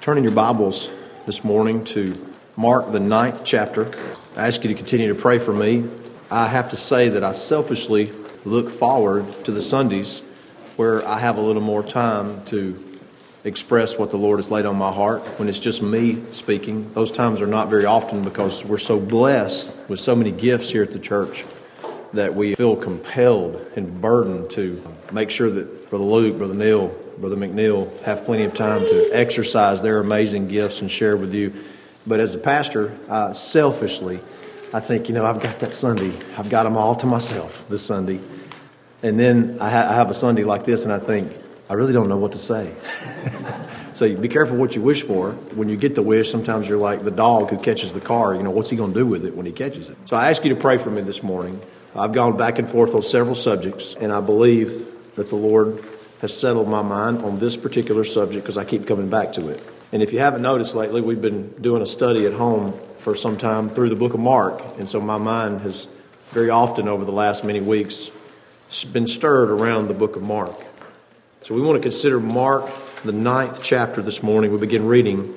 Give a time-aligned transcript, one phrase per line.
[0.00, 0.88] Turn in your Bibles
[1.26, 2.16] this morning to
[2.56, 3.92] Mark, the ninth chapter.
[4.34, 5.84] I ask you to continue to pray for me.
[6.30, 8.10] I have to say that I selfishly
[8.46, 10.20] look forward to the Sundays
[10.76, 12.82] where I have a little more time to
[13.44, 16.90] express what the Lord has laid on my heart when it's just me speaking.
[16.94, 20.82] Those times are not very often because we're so blessed with so many gifts here
[20.82, 21.44] at the church
[22.12, 24.82] that we feel compelled and burdened to
[25.12, 26.88] make sure that Brother Luke, Brother Neil,
[27.18, 31.52] Brother McNeil have plenty of time to exercise their amazing gifts and share with you.
[32.06, 34.20] But as a pastor, uh, selfishly,
[34.72, 36.12] I think, you know, I've got that Sunday.
[36.38, 38.20] I've got them all to myself this Sunday.
[39.02, 41.32] And then I, ha- I have a Sunday like this, and I think,
[41.68, 42.72] I really don't know what to say.
[43.94, 45.32] so be careful what you wish for.
[45.54, 48.34] When you get the wish, sometimes you're like the dog who catches the car.
[48.34, 49.96] You know, what's he going to do with it when he catches it?
[50.06, 51.60] So I ask you to pray for me this morning.
[51.94, 54.86] I've gone back and forth on several subjects, and I believe
[55.16, 55.84] that the Lord
[56.20, 59.66] has settled my mind on this particular subject because I keep coming back to it.
[59.92, 63.36] And if you haven't noticed lately, we've been doing a study at home for some
[63.36, 65.88] time through the book of Mark, and so my mind has
[66.30, 68.10] very often over the last many weeks
[68.92, 70.54] been stirred around the book of Mark.
[71.42, 72.70] So we want to consider Mark,
[73.02, 74.52] the ninth chapter this morning.
[74.52, 75.36] We begin reading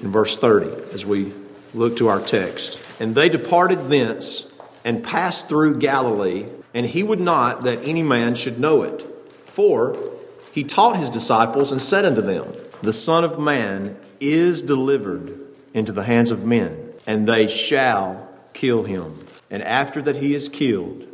[0.00, 1.32] in verse 30 as we
[1.74, 2.80] look to our text.
[3.00, 4.44] And they departed thence
[4.84, 9.04] and passed through Galilee, and he would not that any man should know it.
[9.46, 10.12] For
[10.52, 15.38] he taught his disciples and said unto them, The Son of Man is delivered
[15.74, 19.26] into the hands of men, and they shall kill him.
[19.50, 21.06] And after that he is killed,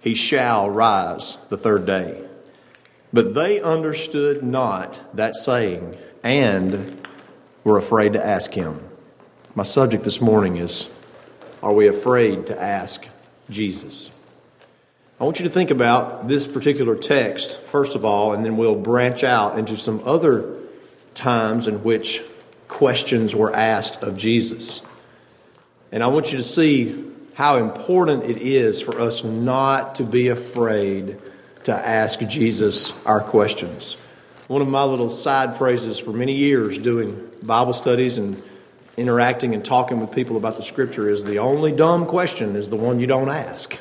[0.00, 2.24] he shall rise the third day.
[3.12, 7.06] But they understood not that saying, and
[7.64, 8.80] were afraid to ask him.
[9.54, 10.86] My subject this morning is
[11.62, 13.08] Are we afraid to ask
[13.50, 14.10] Jesus?
[15.20, 18.76] I want you to think about this particular text, first of all, and then we'll
[18.76, 20.56] branch out into some other
[21.14, 22.22] times in which
[22.68, 24.82] questions were asked of Jesus.
[25.90, 30.28] And I want you to see how important it is for us not to be
[30.28, 31.18] afraid
[31.64, 33.96] to ask Jesus our questions.
[34.46, 38.40] One of my little side phrases for many years doing Bible studies and
[38.98, 42.76] interacting and talking with people about the scripture is the only dumb question is the
[42.76, 43.78] one you don't ask.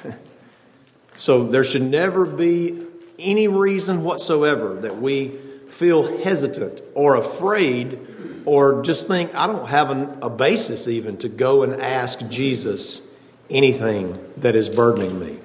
[1.17, 2.85] so there should never be
[3.19, 5.29] any reason whatsoever that we
[5.69, 7.99] feel hesitant or afraid
[8.45, 13.05] or just think, I don't have an, a basis even to go and ask Jesus
[13.49, 15.39] anything that is burdening me.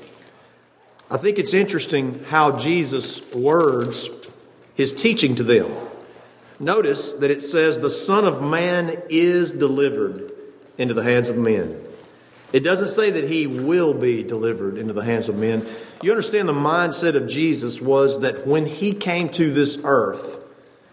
[1.10, 4.09] I think it's interesting how Jesus words
[4.75, 5.71] his teaching to them.
[6.62, 10.31] Notice that it says, The Son of Man is delivered
[10.78, 11.84] into the hands of men.
[12.53, 15.67] It doesn't say that he will be delivered into the hands of men.
[16.03, 20.39] You understand the mindset of Jesus was that when he came to this earth,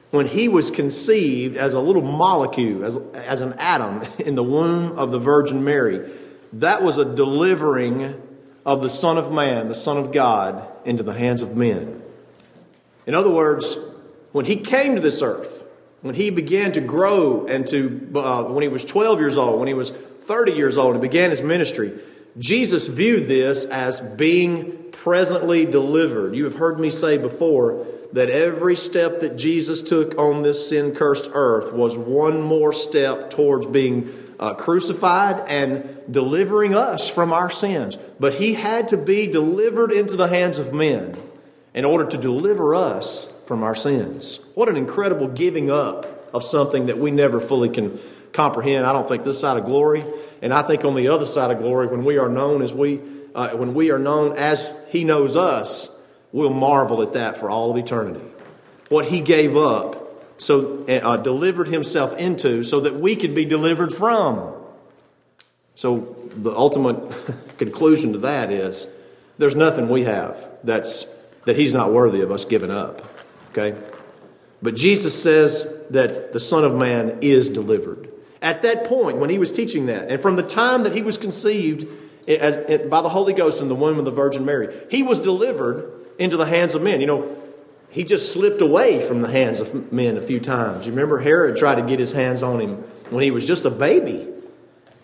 [0.09, 4.97] when he was conceived as a little molecule, as, as an atom in the womb
[4.97, 6.09] of the Virgin Mary,
[6.53, 8.19] that was a delivering
[8.65, 12.01] of the Son of Man, the Son of God, into the hands of men.
[13.05, 13.77] In other words,
[14.31, 15.58] when he came to this earth,
[16.01, 19.67] when he began to grow and to, uh, when he was 12 years old, when
[19.67, 21.91] he was 30 years old and began his ministry,
[22.37, 26.35] Jesus viewed this as being presently delivered.
[26.35, 30.95] You have heard me say before that every step that Jesus took on this sin
[30.95, 37.49] cursed earth was one more step towards being uh, crucified and delivering us from our
[37.49, 37.97] sins.
[38.19, 41.21] But he had to be delivered into the hands of men
[41.73, 44.39] in order to deliver us from our sins.
[44.53, 47.99] What an incredible giving up of something that we never fully can
[48.31, 48.85] comprehend.
[48.85, 50.03] I don't think this side of glory,
[50.43, 53.01] and I think on the other side of glory, when we are known as we,
[53.33, 55.99] uh, when we are known as He knows us,
[56.31, 58.23] we'll marvel at that for all of eternity.
[58.89, 59.95] What He gave up
[60.37, 64.53] so uh, delivered himself into so that we could be delivered from.
[65.73, 67.11] So the ultimate
[67.57, 68.85] conclusion to that is
[69.39, 71.07] there's nothing we have that's
[71.45, 73.18] that he's not worthy of us giving up.
[73.59, 73.79] Okay?
[74.61, 78.09] But Jesus says that the Son of Man is delivered.
[78.41, 81.17] At that point, when he was teaching that, and from the time that he was
[81.17, 81.87] conceived
[82.27, 82.57] as,
[82.87, 86.37] by the Holy Ghost in the womb of the Virgin Mary, he was delivered into
[86.37, 87.01] the hands of men.
[87.01, 87.37] You know,
[87.89, 90.85] he just slipped away from the hands of men a few times.
[90.85, 92.75] You remember Herod tried to get his hands on him
[93.09, 94.27] when he was just a baby,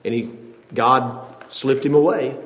[0.04, 0.32] and he,
[0.74, 2.38] God slipped him away.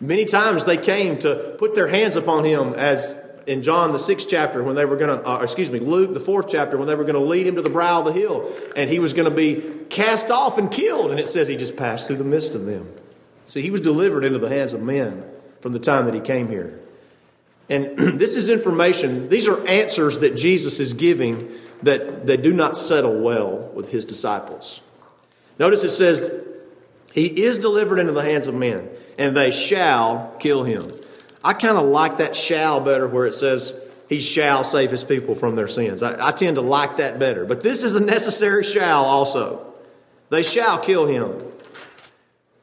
[0.00, 3.16] Many times they came to put their hands upon him, as
[3.48, 6.20] in John the sixth chapter, when they were going to, uh, excuse me, Luke the
[6.20, 8.52] fourth chapter, when they were going to lead him to the brow of the hill,
[8.76, 11.10] and he was going to be cast off and killed.
[11.10, 12.92] And it says he just passed through the midst of them.
[13.46, 15.24] See, he was delivered into the hands of men
[15.60, 16.78] from the time that he came here.
[17.70, 21.50] And this is information, these are answers that Jesus is giving
[21.82, 24.80] that they do not settle well with his disciples.
[25.58, 26.30] Notice it says,
[27.12, 30.90] He is delivered into the hands of men, and they shall kill him.
[31.42, 35.34] I kind of like that shall better where it says, He shall save his people
[35.34, 36.02] from their sins.
[36.02, 37.44] I, I tend to like that better.
[37.44, 39.64] But this is a necessary shall also.
[40.30, 41.42] They shall kill him.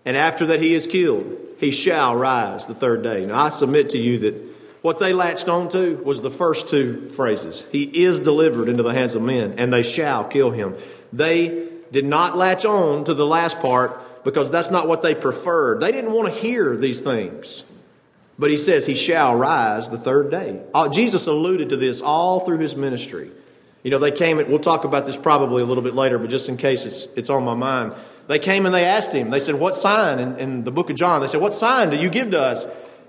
[0.04, 3.26] And after that he is killed, he shall rise the third day.
[3.26, 7.10] Now I submit to you that what they latched on to was the first two
[7.16, 7.66] phrases.
[7.72, 10.76] He is delivered into the hands of men, and they shall kill him.
[11.12, 15.80] They did not latch on to the last part because that's not what they preferred.
[15.80, 17.64] They didn't want to hear these things.
[18.38, 20.62] But he says he shall rise the third day.
[20.74, 23.32] Uh, Jesus alluded to this all through his ministry.
[23.84, 26.30] You know, they came, and we'll talk about this probably a little bit later, but
[26.30, 27.94] just in case it's, it's on my mind.
[28.28, 30.20] They came and they asked him, they said, What sign?
[30.20, 32.66] In, in the book of John, they said, What sign do you give to us?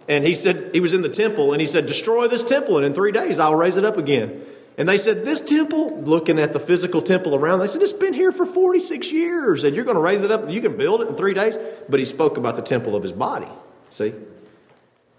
[0.09, 2.87] And he said, he was in the temple, and he said, Destroy this temple, and
[2.87, 4.45] in three days I'll raise it up again.
[4.79, 8.15] And they said, This temple, looking at the physical temple around, they said, It's been
[8.15, 11.09] here for 46 years, and you're going to raise it up, you can build it
[11.09, 11.57] in three days.
[11.89, 13.49] But he spoke about the temple of his body.
[13.91, 14.13] See?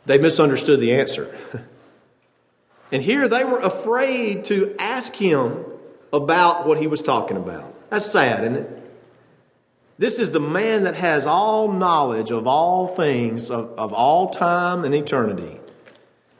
[0.07, 1.35] They misunderstood the answer.
[2.91, 5.65] and here they were afraid to ask him
[6.13, 7.89] about what he was talking about.
[7.89, 8.83] That's sad, isn't it?
[9.99, 14.85] This is the man that has all knowledge of all things, of, of all time
[14.85, 15.59] and eternity.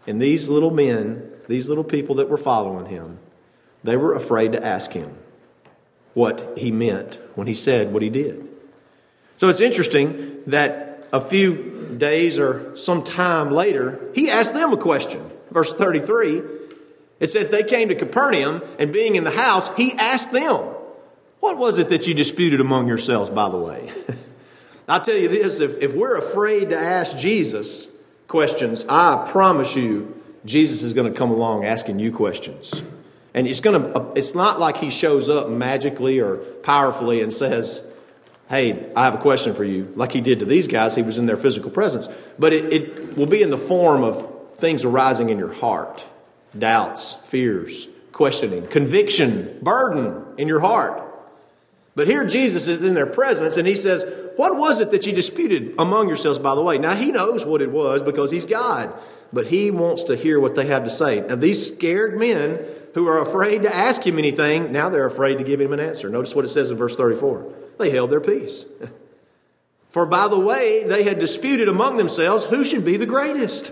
[0.06, 3.20] And these little men, these little people that were following him,
[3.84, 5.18] they were afraid to ask him
[6.14, 8.48] what he meant when he said what he did.
[9.36, 14.78] So it's interesting that a few days or some time later, he asked them a
[14.78, 15.32] question.
[15.52, 16.42] Verse 33,
[17.20, 20.76] it says, They came to Capernaum, and being in the house, he asked them,
[21.40, 23.92] what was it that you disputed among yourselves, by the way?
[24.88, 27.90] I'll tell you this if, if we're afraid to ask Jesus
[28.28, 32.82] questions, I promise you, Jesus is going to come along asking you questions.
[33.34, 37.86] And it's, going to, it's not like he shows up magically or powerfully and says,
[38.50, 40.96] Hey, I have a question for you, like he did to these guys.
[40.96, 42.08] He was in their physical presence.
[42.40, 46.04] But it, it will be in the form of things arising in your heart
[46.58, 51.04] doubts, fears, questioning, conviction, burden in your heart.
[51.94, 54.06] But here Jesus is in their presence and he says,
[54.38, 56.78] What was it that you disputed among yourselves, by the way?
[56.78, 58.94] Now he knows what it was because he's God,
[59.34, 61.22] but he wants to hear what they have to say.
[61.22, 65.44] Now, these scared men who are afraid to ask him anything, now they're afraid to
[65.44, 66.10] give him an answer.
[66.10, 68.66] Notice what it says in verse 34 they held their peace.
[69.90, 73.72] For by the way, they had disputed among themselves who should be the greatest.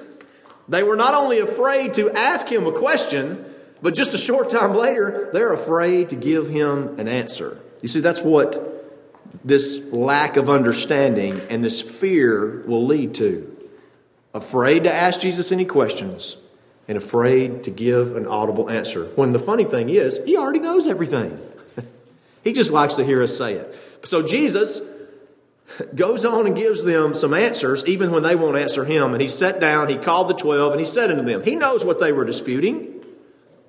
[0.67, 4.73] They were not only afraid to ask him a question, but just a short time
[4.73, 7.59] later, they're afraid to give him an answer.
[7.81, 8.75] You see, that's what
[9.43, 13.51] this lack of understanding and this fear will lead to.
[14.33, 16.37] Afraid to ask Jesus any questions
[16.87, 19.05] and afraid to give an audible answer.
[19.15, 21.39] When the funny thing is, he already knows everything.
[22.43, 23.75] he just likes to hear us say it.
[24.03, 24.81] So Jesus
[25.95, 29.13] goes on and gives them some answers, even when they won't answer him.
[29.13, 31.83] And he sat down, he called the twelve, and he said unto them, He knows
[31.83, 33.03] what they were disputing.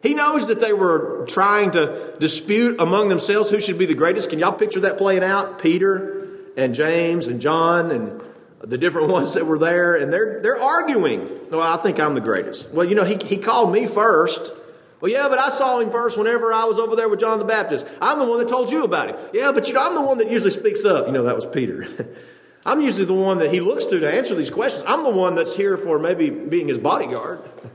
[0.03, 4.31] He knows that they were trying to dispute among themselves who should be the greatest.
[4.31, 5.59] Can y'all picture that playing out?
[5.59, 8.23] Peter and James and John and
[8.67, 11.31] the different ones that were there, and they're, they're arguing.
[11.51, 12.71] Well, I think I'm the greatest.
[12.71, 14.53] Well, you know, he, he called me first.
[15.01, 17.45] Well, yeah, but I saw him first whenever I was over there with John the
[17.45, 17.87] Baptist.
[18.01, 19.17] I'm the one that told you about him.
[19.33, 21.07] Yeah, but you know, I'm the one that usually speaks up.
[21.07, 21.87] You know, that was Peter.
[22.67, 24.85] I'm usually the one that he looks to to answer these questions.
[24.87, 27.41] I'm the one that's here for maybe being his bodyguard.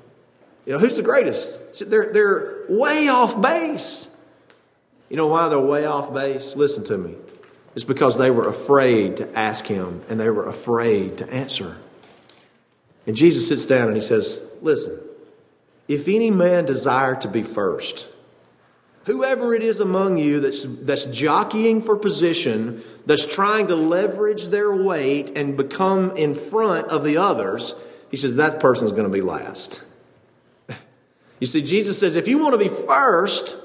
[0.64, 1.58] You know, who's the greatest?
[1.90, 4.16] They're, they're way off base.
[5.10, 6.56] You know why they're way off base?
[6.56, 7.16] Listen to me.
[7.74, 11.78] It's because they were afraid to ask him and they were afraid to answer.
[13.08, 15.00] And Jesus sits down and he says, Listen,
[15.88, 18.08] if any man desire to be first,
[19.06, 24.74] whoever it is among you that's, that's jockeying for position, that's trying to leverage their
[24.74, 27.74] weight and become in front of the others,
[28.10, 29.84] he says that person's going to be last.
[31.40, 33.56] You see, Jesus says, if you want to be first,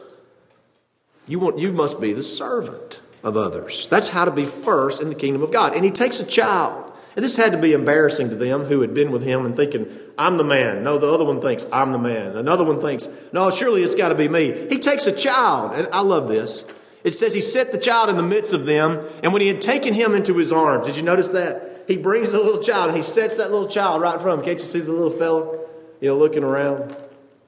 [1.29, 3.89] you, want, you must be the servant of others.
[3.89, 5.75] That's how to be first in the kingdom of God.
[5.75, 6.93] And he takes a child.
[7.17, 9.89] And this had to be embarrassing to them who had been with him and thinking,
[10.17, 10.85] I'm the man.
[10.85, 12.37] No, the other one thinks, I'm the man.
[12.37, 14.69] Another one thinks, no, surely it's got to be me.
[14.69, 15.75] He takes a child.
[15.75, 16.65] And I love this.
[17.03, 19.05] It says he set the child in the midst of them.
[19.25, 21.85] And when he had taken him into his arms, did you notice that?
[21.89, 24.39] He brings the little child and he sets that little child right in front of
[24.41, 24.45] him.
[24.45, 25.69] Can't you see the little fellow,
[26.01, 26.97] you know, looking around?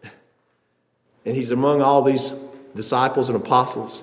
[1.24, 2.32] and he's among all these
[2.74, 4.02] disciples and apostles.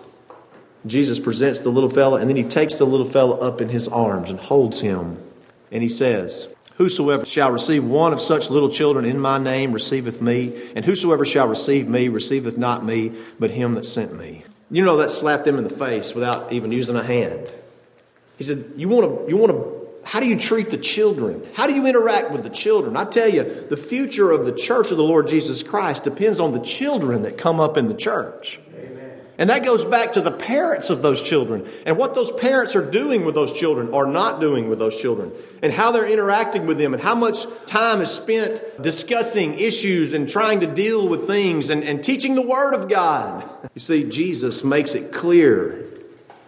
[0.86, 3.88] Jesus presents the little fellow, and then he takes the little fellow up in his
[3.88, 5.18] arms and holds him.
[5.72, 10.22] And he says, Whosoever shall receive one of such little children in my name receiveth
[10.22, 14.44] me, and whosoever shall receive me receiveth not me, but him that sent me.
[14.70, 17.50] You know that slapped them in the face without even using a hand.
[18.38, 21.48] He said, You want to, you want to, how do you treat the children?
[21.54, 22.98] How do you interact with the children?
[22.98, 26.51] I tell you, the future of the church of the Lord Jesus Christ depends on
[26.51, 28.60] the children that come up in the church.
[29.38, 32.89] And that goes back to the parents of those children and what those parents are
[32.89, 36.77] doing with those children or not doing with those children and how they're interacting with
[36.77, 41.70] them and how much time is spent discussing issues and trying to deal with things
[41.70, 43.44] and, and teaching the Word of God.
[43.75, 45.86] You see, Jesus makes it clear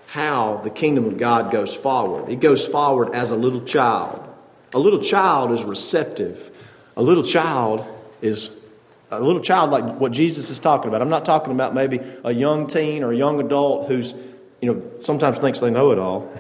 [0.08, 2.30] how the kingdom of God goes forward.
[2.30, 4.24] It goes forward as a little child.
[4.74, 6.52] A little child is receptive,
[6.96, 7.86] a little child
[8.22, 8.50] is
[9.12, 11.02] a little child like what Jesus is talking about.
[11.02, 14.14] I'm not talking about maybe a young teen or a young adult who's,
[14.62, 16.32] you know, sometimes thinks they know it all.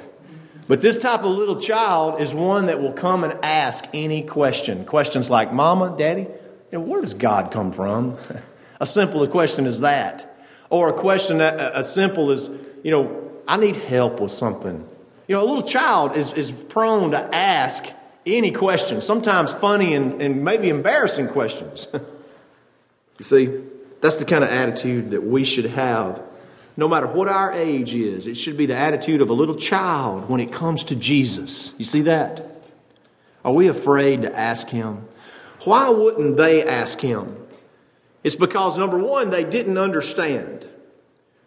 [0.67, 4.83] But this type of little child is one that will come and ask any question.
[4.83, 6.29] Questions like, Mama, Daddy, you
[6.73, 8.17] know, where does God come from?
[8.81, 10.37] a simple question as that.
[10.69, 12.49] Or a question as simple as,
[12.83, 14.85] you know, I need help with something.
[15.29, 17.85] You know, a little child is, is prone to ask
[18.25, 21.87] any question, sometimes funny and, and maybe embarrassing questions.
[23.17, 23.63] You see,
[24.01, 26.21] that's the kind of attitude that we should have.
[26.75, 30.29] No matter what our age is, it should be the attitude of a little child
[30.29, 31.73] when it comes to Jesus.
[31.79, 32.45] You see that?
[33.43, 35.07] Are we afraid to ask Him?
[35.63, 37.35] Why wouldn't they ask Him?
[38.23, 40.67] It's because, number one, they didn't understand.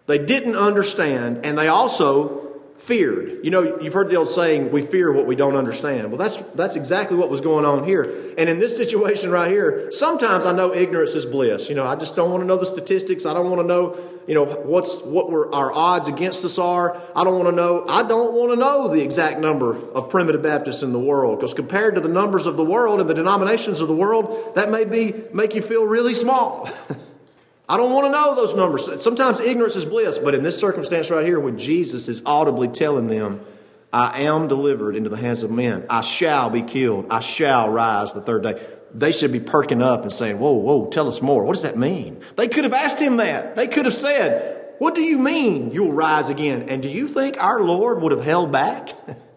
[0.06, 2.49] They didn't understand, and they also
[2.80, 3.44] feared.
[3.44, 6.10] You know, you've heard the old saying, we fear what we don't understand.
[6.10, 8.34] Well, that's, that's exactly what was going on here.
[8.38, 11.68] And in this situation right here, sometimes I know ignorance is bliss.
[11.68, 13.26] You know, I just don't want to know the statistics.
[13.26, 17.00] I don't want to know, you know, what's, what were our odds against us are.
[17.14, 20.42] I don't want to know, I don't want to know the exact number of primitive
[20.42, 21.38] Baptists in the world.
[21.38, 24.70] Because compared to the numbers of the world and the denominations of the world, that
[24.70, 26.68] may be, make you feel really small.
[27.70, 29.00] I don't want to know those numbers.
[29.00, 33.06] Sometimes ignorance is bliss, but in this circumstance right here, when Jesus is audibly telling
[33.06, 33.40] them,
[33.92, 38.12] I am delivered into the hands of men, I shall be killed, I shall rise
[38.12, 38.60] the third day.
[38.92, 41.44] They should be perking up and saying, Whoa, whoa, tell us more.
[41.44, 42.20] What does that mean?
[42.34, 43.54] They could have asked him that.
[43.54, 46.68] They could have said, What do you mean you'll rise again?
[46.70, 48.88] And do you think our Lord would have held back?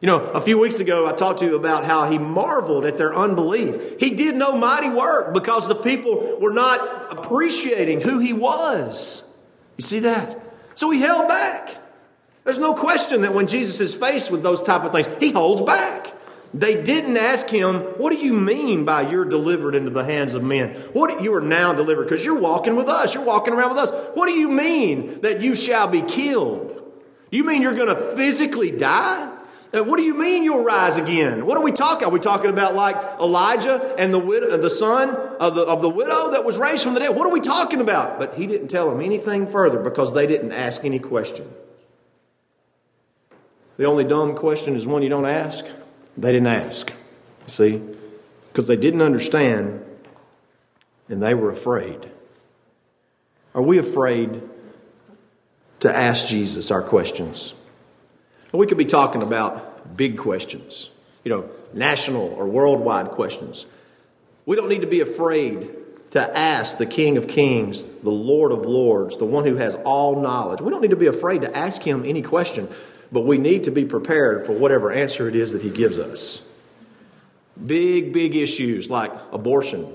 [0.00, 2.98] You know, a few weeks ago, I talked to you about how he marveled at
[2.98, 3.98] their unbelief.
[3.98, 9.36] He did no mighty work because the people were not appreciating who he was.
[9.76, 10.40] You see that?
[10.76, 11.76] So he held back.
[12.44, 15.62] There's no question that when Jesus is faced with those type of things, he holds
[15.62, 16.14] back.
[16.54, 20.44] They didn't ask him, What do you mean by you're delivered into the hands of
[20.44, 20.74] men?
[20.92, 22.04] What you are now delivered?
[22.04, 23.90] Because you're walking with us, you're walking around with us.
[24.14, 26.82] What do you mean that you shall be killed?
[27.30, 29.37] You mean you're going to physically die?
[29.74, 31.44] Uh, what do you mean you'll rise again?
[31.44, 32.08] What are we talking?
[32.08, 35.82] Are we talking about like Elijah and the widow, uh, the son of the, of
[35.82, 37.14] the widow that was raised from the dead?
[37.14, 38.18] What are we talking about?
[38.18, 41.50] But he didn't tell them anything further because they didn't ask any question.
[43.76, 45.64] The only dumb question is one you don't ask.
[46.16, 46.92] They didn't ask.
[47.46, 47.82] See?
[48.50, 49.84] Because they didn't understand
[51.10, 52.10] and they were afraid.
[53.54, 54.42] Are we afraid
[55.80, 57.52] to ask Jesus our questions?
[58.52, 60.90] We could be talking about big questions,
[61.24, 63.66] you know, national or worldwide questions.
[64.46, 65.74] We don't need to be afraid
[66.12, 70.20] to ask the King of Kings, the Lord of Lords, the one who has all
[70.20, 70.60] knowledge.
[70.60, 72.68] We don't need to be afraid to ask him any question,
[73.12, 76.40] but we need to be prepared for whatever answer it is that he gives us.
[77.66, 79.92] Big, big issues like abortion.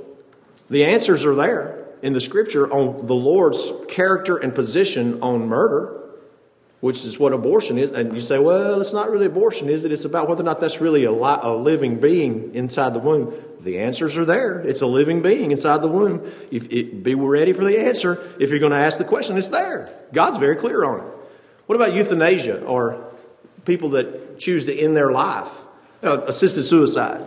[0.70, 6.03] The answers are there in the scripture on the Lord's character and position on murder
[6.84, 7.92] which is what abortion is.
[7.92, 9.94] And you say, well, it's not really abortion, is it?
[9.94, 13.34] It's about whether or not that's really a, li- a living being inside the womb.
[13.62, 14.60] The answers are there.
[14.60, 16.30] It's a living being inside the womb.
[16.52, 18.22] If it, be ready for the answer.
[18.38, 19.98] If you're going to ask the question, it's there.
[20.12, 21.06] God's very clear on it.
[21.68, 23.14] What about euthanasia or
[23.64, 25.52] people that choose to end their life?
[26.02, 27.26] You know, assisted suicide.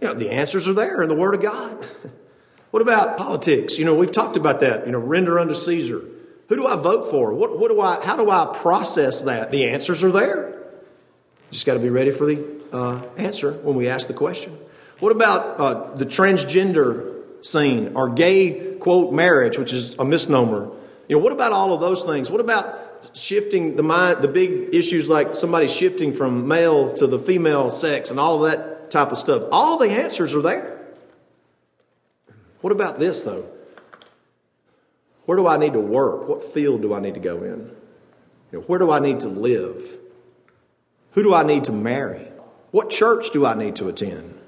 [0.00, 1.86] You know, the answers are there in the Word of God.
[2.70, 3.78] what about politics?
[3.78, 4.86] You know, we've talked about that.
[4.86, 6.02] You know, render unto Caesar
[6.48, 7.32] who do I vote for?
[7.34, 9.50] What, what do I, how do I process that?
[9.50, 10.62] The answers are there.
[11.50, 14.56] Just got to be ready for the uh, answer when we ask the question.
[15.00, 20.70] What about uh, the transgender scene or gay, quote, marriage, which is a misnomer?
[21.08, 22.30] You know, what about all of those things?
[22.30, 27.18] What about shifting the mind, the big issues like somebody shifting from male to the
[27.18, 29.44] female sex and all of that type of stuff?
[29.52, 30.80] All the answers are there.
[32.60, 33.46] What about this, though?
[35.26, 36.28] Where do I need to work?
[36.28, 37.70] What field do I need to go in?
[38.52, 39.98] You know, where do I need to live?
[41.12, 42.26] Who do I need to marry?
[42.70, 44.38] What church do I need to attend?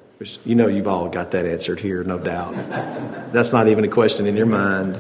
[0.45, 2.55] You know, you've all got that answered here, no doubt.
[3.33, 4.97] That's not even a question in your mind.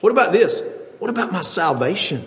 [0.00, 0.62] What about this?
[0.98, 2.24] What about my salvation?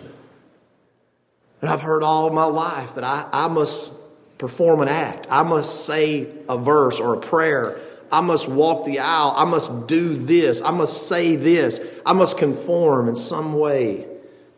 [1.62, 3.94] And I've heard all my life that I, I must
[4.38, 7.80] perform an act, I must say a verse or a prayer.
[8.12, 9.34] I must walk the aisle.
[9.36, 10.62] I must do this.
[10.62, 11.82] I must say this.
[12.06, 14.08] I must conform in some way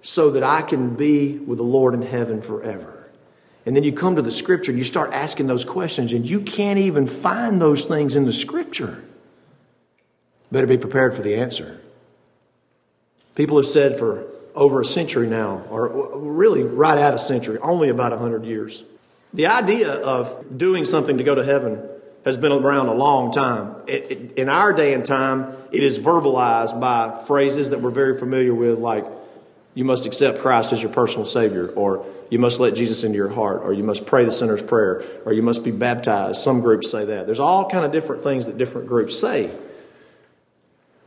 [0.02, 3.10] so that I can be with the Lord in heaven forever.
[3.66, 6.40] And then you come to the scripture and you start asking those questions, and you
[6.40, 9.04] can't even find those things in the scripture.
[10.52, 11.82] Better be prepared for the answer.
[13.36, 14.26] People have said for
[14.56, 18.84] over a century now, or really right at a century, only about 100 years.
[19.34, 21.88] The idea of doing something to go to heaven
[22.28, 23.76] has been around a long time.
[23.88, 28.20] It, it, in our day and time, it is verbalized by phrases that we're very
[28.20, 29.06] familiar with, like,
[29.74, 33.30] you must accept Christ as your personal Savior, or you must let Jesus into your
[33.30, 36.42] heart, or you must pray the sinner's prayer, or you must be baptized.
[36.42, 37.26] Some groups say that.
[37.26, 39.50] There's all kind of different things that different groups say.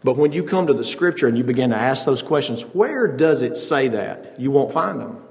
[0.02, 3.06] But when you come to the scripture and you begin to ask those questions, where
[3.06, 4.40] does it say that?
[4.40, 5.22] You won't find them.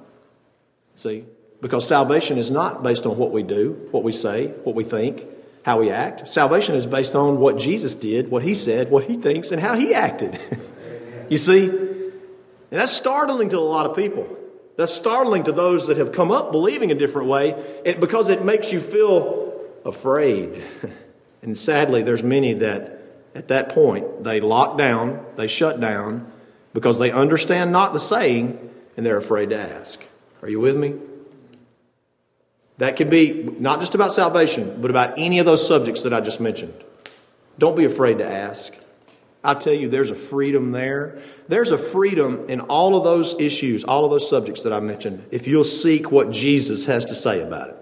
[0.98, 1.25] See?
[1.62, 5.25] Because salvation is not based on what we do, what we say, what we think,
[5.63, 6.30] how we act.
[6.30, 9.75] Salvation is based on what Jesus did, what he said, what he thinks, and how
[9.75, 10.39] he acted.
[11.30, 11.68] you see?
[11.68, 14.28] And that's startling to a lot of people.
[14.78, 18.72] That's startling to those that have come up believing a different way because it makes
[18.72, 19.54] you feel
[19.86, 20.63] afraid.
[21.42, 23.01] And sadly, there's many that
[23.34, 26.32] at that point they lock down, they shut down
[26.74, 28.58] because they understand not the saying
[28.98, 30.04] and they're afraid to ask.
[30.42, 30.96] Are you with me?
[32.79, 36.21] That can be not just about salvation, but about any of those subjects that I
[36.21, 36.74] just mentioned.
[37.57, 38.74] Don't be afraid to ask.
[39.43, 41.21] I tell you, there's a freedom there.
[41.50, 45.25] There's a freedom in all of those issues, all of those subjects that I mentioned,
[45.29, 47.77] if you'll seek what Jesus has to say about it.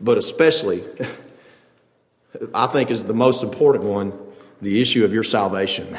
[0.00, 0.82] But especially,
[2.54, 4.12] I think is the most important one
[4.60, 5.96] the issue of your salvation.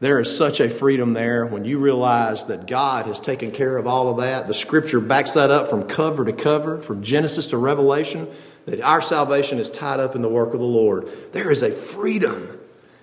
[0.00, 3.86] There is such a freedom there when you realize that God has taken care of
[3.86, 4.46] all of that.
[4.48, 8.26] The scripture backs that up from cover to cover, from Genesis to Revelation,
[8.64, 11.06] that our salvation is tied up in the work of the Lord.
[11.32, 12.58] There is a freedom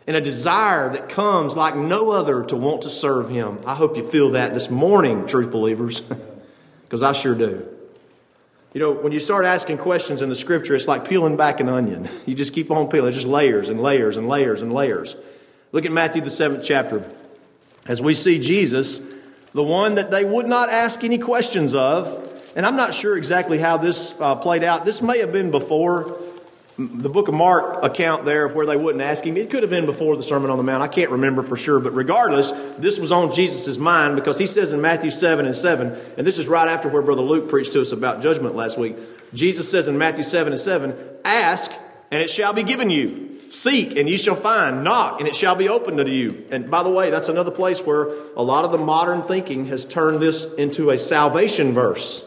[0.07, 3.59] and a desire that comes like no other to want to serve Him.
[3.63, 5.99] I hope you feel that this morning, truth believers,
[6.83, 7.67] because I sure do.
[8.73, 11.69] You know, when you start asking questions in the scripture, it's like peeling back an
[11.69, 12.09] onion.
[12.25, 15.15] You just keep on peeling, it's just layers and layers and layers and layers.
[15.77, 17.07] Look at Matthew, the seventh chapter.
[17.85, 18.99] As we see Jesus,
[19.53, 23.59] the one that they would not ask any questions of, and I'm not sure exactly
[23.59, 24.85] how this uh, played out.
[24.85, 26.17] This may have been before
[26.79, 29.37] the book of Mark account there of where they wouldn't ask him.
[29.37, 30.81] It could have been before the Sermon on the Mount.
[30.81, 31.79] I can't remember for sure.
[31.79, 35.95] But regardless, this was on Jesus' mind because he says in Matthew 7 and 7,
[36.17, 38.95] and this is right after where Brother Luke preached to us about judgment last week.
[39.35, 41.71] Jesus says in Matthew 7 and 7, Ask,
[42.09, 43.36] and it shall be given you.
[43.49, 44.83] Seek, and ye shall find.
[44.83, 46.45] Knock, and it shall be opened unto you.
[46.51, 49.85] And by the way, that's another place where a lot of the modern thinking has
[49.85, 52.25] turned this into a salvation verse.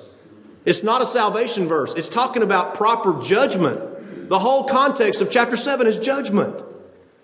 [0.64, 4.28] It's not a salvation verse, it's talking about proper judgment.
[4.28, 6.54] The whole context of chapter 7 is judgment.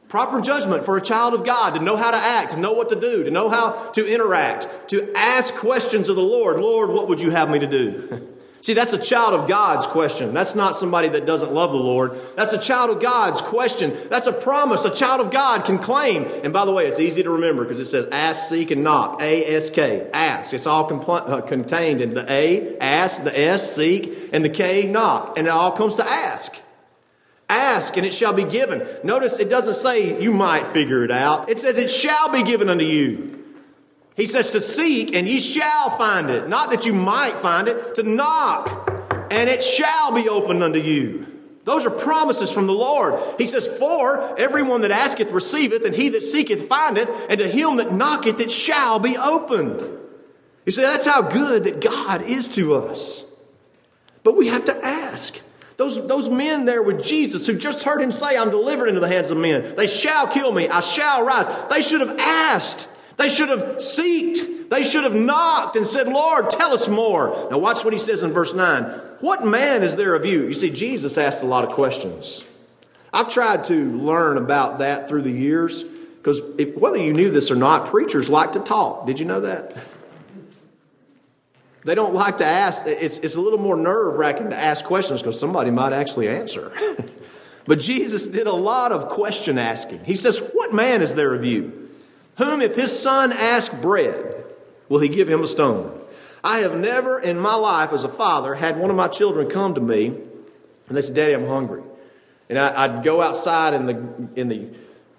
[0.09, 2.88] Proper judgment for a child of God to know how to act, to know what
[2.90, 6.61] to do, to know how to interact, to ask questions of the Lord.
[6.61, 8.28] Lord, what would you have me to do?
[8.66, 10.35] See, that's a child of God's question.
[10.35, 12.18] That's not somebody that doesn't love the Lord.
[12.35, 13.96] That's a child of God's question.
[14.11, 16.24] That's a promise a child of God can claim.
[16.42, 19.22] And by the way, it's easy to remember because it says ask, seek, and knock.
[19.22, 20.11] A S K.
[20.12, 20.52] Ask.
[20.52, 24.88] It's all compl- uh, contained in the A, ask, the S, seek, and the K,
[24.88, 25.38] knock.
[25.38, 26.57] And it all comes to ask.
[27.48, 28.85] Ask and it shall be given.
[29.05, 31.48] Notice it doesn't say you might figure it out.
[31.48, 33.36] It says it shall be given unto you.
[34.16, 36.48] He says to seek and ye shall find it.
[36.48, 38.87] Not that you might find it, to knock
[39.31, 41.26] and it shall be opened unto you.
[41.64, 43.20] Those are promises from the Lord.
[43.38, 47.76] He says, For everyone that asketh receiveth, and he that seeketh findeth, and to him
[47.76, 49.81] that knocketh it shall be opened.
[50.64, 53.24] You see, that's how good that God is to us.
[54.22, 55.40] But we have to ask.
[55.76, 59.09] Those, those men there with Jesus who just heard him say, I'm delivered into the
[59.09, 59.74] hands of men.
[59.76, 60.68] They shall kill me.
[60.68, 61.46] I shall rise.
[61.68, 62.88] They should have asked.
[63.16, 64.68] They should have seeked.
[64.68, 67.48] They should have knocked and said, Lord, tell us more.
[67.50, 68.83] Now, watch what he says in verse 9.
[69.20, 70.46] What man is there of you?
[70.46, 72.44] You see, Jesus asked a lot of questions.
[73.12, 76.42] I've tried to learn about that through the years because
[76.74, 79.07] whether you knew this or not, preachers like to talk.
[79.07, 79.76] Did you know that?
[81.85, 82.85] They don't like to ask.
[82.85, 86.72] It's, it's a little more nerve wracking to ask questions because somebody might actually answer.
[87.64, 90.05] but Jesus did a lot of question asking.
[90.05, 91.86] He says, What man is there of you,
[92.38, 94.44] whom if his son ask bread,
[94.88, 96.01] will he give him a stone?
[96.42, 99.75] I have never in my life as a father had one of my children come
[99.75, 100.07] to me
[100.88, 101.83] and they said, Daddy, I'm hungry.
[102.49, 104.68] And I, would go outside in the, in the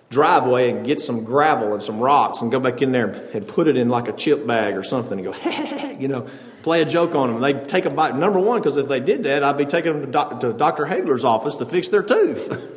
[0.10, 3.68] driveway and get some gravel and some rocks and go back in there and put
[3.68, 6.28] it in like a chip bag or something and go, you know,
[6.64, 7.42] play a joke on them.
[7.42, 8.16] They'd take a bite.
[8.16, 10.86] Number one, because if they did that, I'd be taking them to, doc, to Dr.
[10.86, 12.74] Hagler's office to fix their tooth.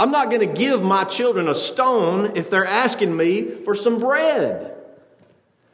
[0.00, 3.98] I'm not going to give my children a stone if they're asking me for some
[3.98, 4.74] bread.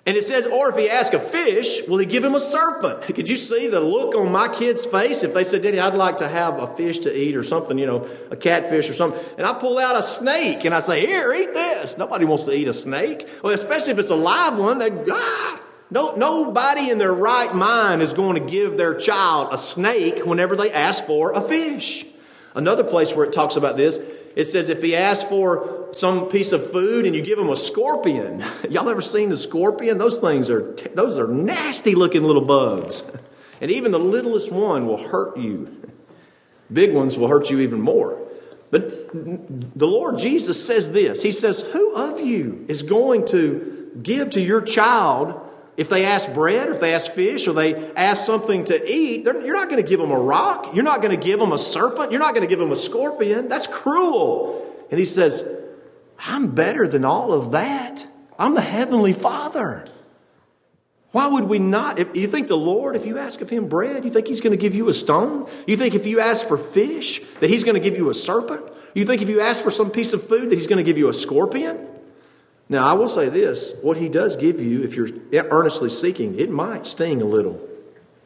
[0.05, 3.03] And it says, or if he asks a fish, will he give him a serpent?
[3.15, 6.19] Could you see the look on my kid's face if they said, Daddy, I'd like
[6.19, 9.21] to have a fish to eat or something, you know, a catfish or something.
[9.39, 11.97] And I pull out a snake and I say, Here, eat this.
[11.97, 13.29] Nobody wants to eat a snake.
[13.45, 15.61] Well, especially if it's a live one, they ah.
[15.89, 20.57] No, nobody in their right mind is going to give their child a snake whenever
[20.57, 22.05] they ask for a fish.
[22.57, 24.01] Another place where it talks about this
[24.37, 27.57] it says if he asks for some piece of food and you give him a
[27.57, 29.97] scorpion, y'all ever seen the scorpion?
[29.97, 33.03] Those things are those are nasty looking little bugs.
[33.59, 35.75] And even the littlest one will hurt you.
[36.71, 38.21] Big ones will hurt you even more.
[38.71, 41.23] But the Lord Jesus says this.
[41.23, 45.41] He says, "Who of you is going to give to your child
[45.77, 49.25] if they ask bread, or if they ask fish, or they ask something to eat,
[49.25, 50.75] you're not going to give them a rock.
[50.75, 52.11] You're not going to give them a serpent.
[52.11, 53.49] You're not going to give them a scorpion.
[53.49, 54.63] That's cruel.
[54.91, 55.47] And he says,
[56.19, 58.07] I'm better than all of that.
[58.39, 59.85] I'm the Heavenly Father.
[61.13, 61.99] Why would we not?
[61.99, 64.51] If you think the Lord, if you ask of Him bread, you think He's going
[64.51, 65.49] to give you a stone?
[65.67, 68.63] You think if you ask for fish, that He's going to give you a serpent?
[68.95, 70.99] You think if you ask for some piece of food, that He's going to give
[70.99, 71.87] you a scorpion?
[72.69, 76.51] Now, I will say this what he does give you, if you're earnestly seeking, it
[76.51, 77.61] might sting a little.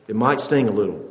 [0.09, 1.07] It might sting a little.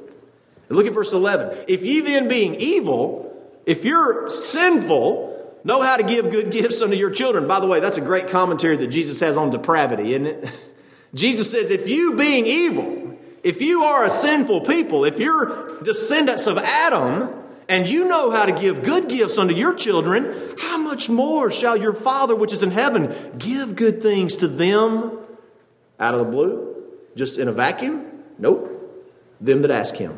[0.68, 1.65] And look at verse 11.
[1.68, 3.26] If ye then, being evil,
[3.65, 7.48] if you're sinful, know how to give good gifts unto your children.
[7.48, 10.52] By the way, that's a great commentary that Jesus has on depravity, isn't it?
[11.13, 16.46] Jesus says, if you, being evil, if you are a sinful people, if you're descendants
[16.46, 17.34] of Adam,
[17.70, 21.78] and you know how to give good gifts unto your children, how much more shall
[21.78, 25.18] your Father which is in heaven give good things to them
[26.00, 26.76] out of the blue?
[27.16, 28.06] Just in a vacuum?
[28.40, 28.76] Nope.
[29.40, 30.18] Them that ask Him.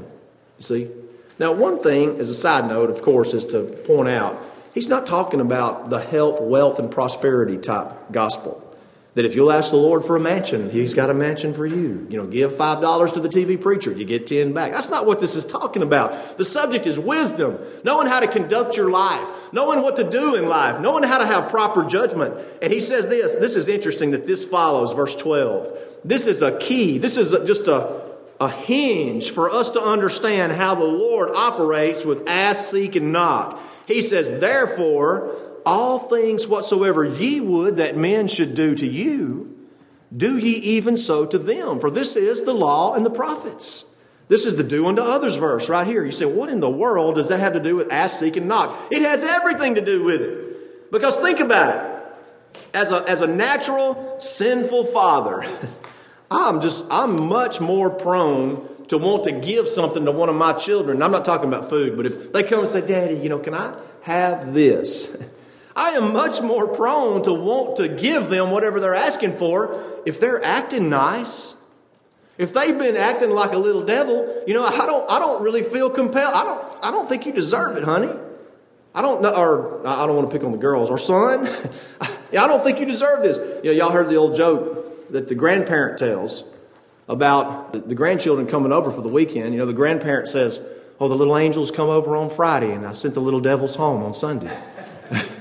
[0.57, 0.91] You see?
[1.37, 4.41] Now, one thing, as a side note, of course, is to point out,
[4.73, 8.65] He's not talking about the health, wealth, and prosperity type gospel.
[9.13, 12.07] That if you'll ask the Lord for a mansion, He's got a mansion for you.
[12.09, 14.71] You know, give $5 to the TV preacher, you get 10 back.
[14.71, 16.37] That's not what this is talking about.
[16.37, 20.47] The subject is wisdom, knowing how to conduct your life, knowing what to do in
[20.47, 22.35] life, knowing how to have proper judgment.
[22.61, 25.77] And He says this this is interesting that this follows, verse 12.
[26.05, 28.03] This is a key, this is just a,
[28.39, 33.59] a hinge for us to understand how the Lord operates with ask, seek, and knock.
[33.85, 39.57] He says, therefore, all things whatsoever ye would that men should do to you,
[40.15, 41.79] do ye even so to them.
[41.79, 43.85] For this is the law and the prophets.
[44.27, 46.05] This is the do unto others verse right here.
[46.05, 48.47] You say, what in the world does that have to do with ask, seek, and
[48.47, 48.77] knock?
[48.89, 50.91] It has everything to do with it.
[50.91, 51.97] Because think about it.
[52.73, 55.45] As a, as a natural, sinful father,
[56.31, 60.53] I'm just, I'm much more prone to want to give something to one of my
[60.53, 61.01] children.
[61.01, 63.53] I'm not talking about food, but if they come and say, Daddy, you know, can
[63.53, 65.21] I have this?
[65.81, 70.19] I am much more prone to want to give them whatever they're asking for if
[70.19, 71.59] they're acting nice.
[72.37, 75.63] If they've been acting like a little devil, you know, I don't, I don't really
[75.63, 76.35] feel compelled.
[76.35, 78.13] I don't, I don't think you deserve it, honey.
[78.93, 81.47] I don't know, or I don't want to pick on the girls, or son,
[82.01, 83.37] I don't think you deserve this.
[83.63, 86.43] You know, y'all heard the old joke that the grandparent tells
[87.07, 89.53] about the grandchildren coming over for the weekend.
[89.55, 90.61] You know, the grandparent says,
[90.99, 94.03] Oh, the little angels come over on Friday, and I sent the little devils home
[94.03, 94.55] on Sunday.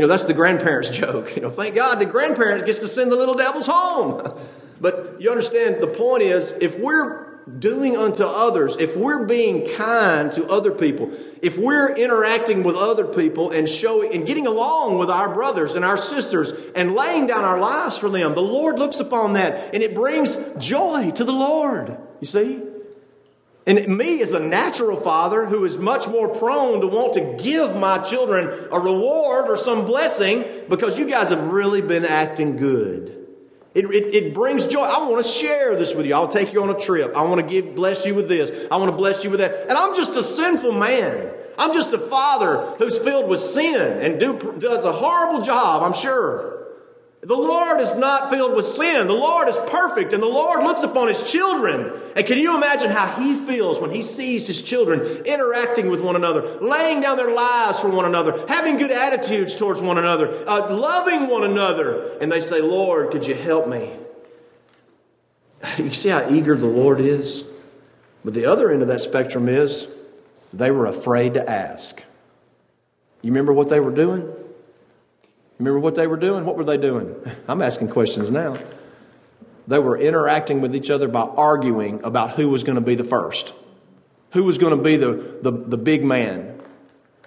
[0.00, 1.36] You know, that's the grandparents' joke.
[1.36, 4.34] You know, thank God the grandparents gets to send the little devils home.
[4.82, 10.32] But you understand, the point is, if we're doing unto others, if we're being kind
[10.32, 11.10] to other people,
[11.42, 15.84] if we're interacting with other people and showing and getting along with our brothers and
[15.84, 19.82] our sisters and laying down our lives for them, the Lord looks upon that and
[19.82, 21.98] it brings joy to the Lord.
[22.20, 22.62] You see?
[23.66, 27.76] And me, as a natural father who is much more prone to want to give
[27.76, 33.16] my children a reward or some blessing because you guys have really been acting good.
[33.74, 34.80] It, it, it, brings joy.
[34.80, 36.14] I want to share this with you.
[36.14, 37.14] I'll take you on a trip.
[37.14, 38.50] I want to give, bless you with this.
[38.70, 39.68] I want to bless you with that.
[39.68, 41.30] And I'm just a sinful man.
[41.56, 45.92] I'm just a father who's filled with sin and do, does a horrible job, I'm
[45.92, 46.59] sure.
[47.22, 49.06] The Lord is not filled with sin.
[49.06, 51.92] The Lord is perfect, and the Lord looks upon His children.
[52.16, 56.16] And can you imagine how He feels when He sees His children interacting with one
[56.16, 60.74] another, laying down their lives for one another, having good attitudes towards one another, uh,
[60.74, 62.16] loving one another?
[62.22, 63.96] And they say, Lord, could you help me?
[65.76, 67.44] You see how eager the Lord is?
[68.24, 69.88] But the other end of that spectrum is
[70.54, 72.02] they were afraid to ask.
[73.20, 74.32] You remember what they were doing?
[75.60, 76.46] Remember what they were doing?
[76.46, 77.14] What were they doing?
[77.48, 78.56] I'm asking questions now.
[79.68, 83.04] They were interacting with each other by arguing about who was going to be the
[83.04, 83.52] first,
[84.32, 86.60] who was going to be the, the, the big man.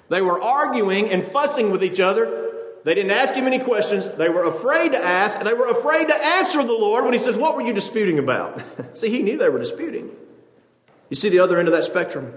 [0.09, 2.49] They were arguing and fussing with each other.
[2.83, 4.09] They didn't ask him any questions.
[4.09, 5.37] They were afraid to ask.
[5.37, 8.17] And they were afraid to answer the Lord when he says, What were you disputing
[8.17, 8.61] about?
[8.97, 10.09] See, he knew they were disputing.
[11.09, 12.33] You see the other end of that spectrum?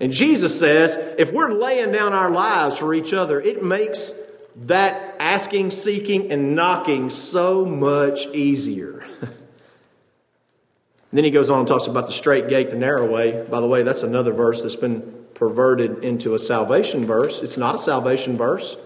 [0.00, 4.12] And Jesus says, if we're laying down our lives for each other, it makes
[4.56, 9.04] that asking, seeking, and knocking so much easier.
[11.12, 13.46] then he goes on and talks about the straight gate, the narrow way.
[13.48, 15.02] By the way, that's another verse that's been
[15.34, 17.40] perverted into a salvation verse.
[17.40, 18.76] It's not a salvation verse.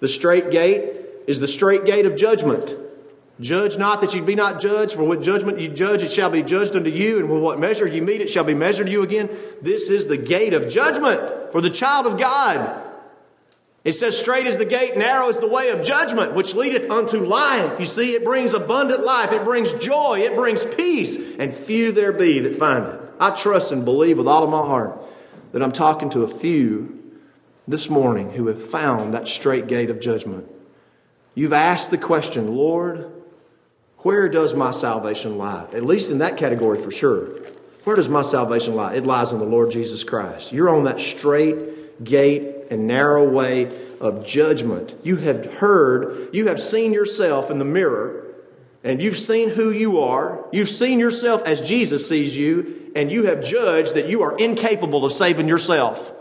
[0.00, 0.92] The straight gate
[1.26, 2.76] is the straight gate of judgment.
[3.40, 6.42] Judge not that you be not judged, for what judgment you judge, it shall be
[6.42, 9.02] judged unto you, and with what measure you meet, it shall be measured to you
[9.02, 9.28] again.
[9.60, 12.85] This is the gate of judgment for the child of God.
[13.86, 17.24] It says, Straight is the gate, narrow is the way of judgment, which leadeth unto
[17.24, 17.78] life.
[17.78, 22.12] You see, it brings abundant life, it brings joy, it brings peace, and few there
[22.12, 23.00] be that find it.
[23.20, 25.00] I trust and believe with all of my heart
[25.52, 27.00] that I'm talking to a few
[27.68, 30.50] this morning who have found that straight gate of judgment.
[31.36, 33.12] You've asked the question, Lord,
[33.98, 35.68] where does my salvation lie?
[35.72, 37.38] At least in that category for sure.
[37.84, 38.94] Where does my salvation lie?
[38.94, 40.52] It lies in the Lord Jesus Christ.
[40.52, 44.94] You're on that straight gate and narrow way of judgment.
[45.02, 48.24] You have heard, you have seen yourself in the mirror,
[48.84, 50.44] and you've seen who you are.
[50.52, 55.04] You've seen yourself as Jesus sees you, and you have judged that you are incapable
[55.04, 56.12] of saving yourself.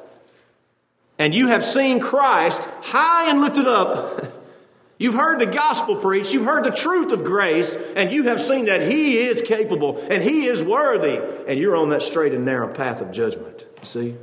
[1.18, 4.34] And you have seen Christ high and lifted up
[4.98, 8.66] You've heard the gospel preached, you've heard the truth of grace, and you have seen
[8.66, 12.74] that He is capable and He is worthy, and you're on that straight and narrow
[12.74, 13.66] path of judgment.
[13.84, 14.16] See?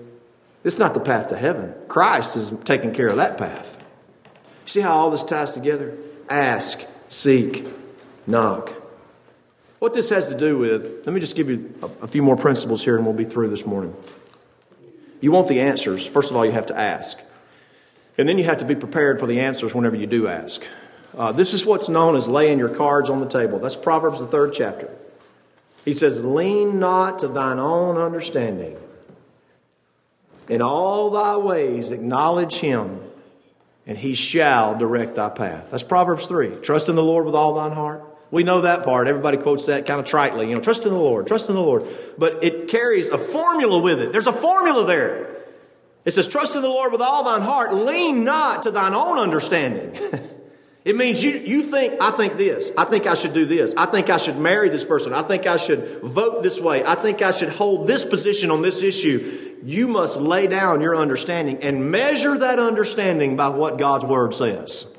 [0.65, 1.75] It's not the path to heaven.
[1.89, 3.77] Christ is taking care of that path.
[4.25, 5.97] You see how all this ties together?
[6.29, 7.67] Ask, seek,
[8.27, 8.73] knock.
[9.81, 12.37] What this has to do with, let me just give you a, a few more
[12.37, 13.97] principles here and we'll be through this morning.
[15.21, 17.19] You want the answers, first of all, you have to ask.
[18.17, 20.63] And then you have to be prepared for the answers whenever you do ask.
[21.17, 23.59] Uh, this is what's known as laying your cards on the table.
[23.59, 24.89] That's Proverbs, the third chapter.
[25.85, 28.77] He says, Lean not to thine own understanding.
[30.53, 33.01] In all thy ways acknowledge him,
[33.87, 35.69] and he shall direct thy path.
[35.71, 36.57] That's Proverbs 3.
[36.57, 38.05] Trust in the Lord with all thine heart.
[38.31, 39.09] We know that part.
[39.09, 40.51] Everybody quotes that kind of tritely.
[40.51, 41.87] You know, trust in the Lord, trust in the Lord.
[42.19, 44.13] But it carries a formula with it.
[44.13, 45.43] There's a formula there.
[46.05, 49.19] It says, Trust in the Lord with all thine heart, lean not to thine own
[49.19, 49.99] understanding.
[50.85, 52.73] it means you, you think, I think this.
[52.77, 53.73] I think I should do this.
[53.77, 55.13] I think I should marry this person.
[55.13, 56.85] I think I should vote this way.
[56.85, 59.59] I think I should hold this position on this issue.
[59.65, 64.97] You must lay down your understanding and measure that understanding by what God's Word says.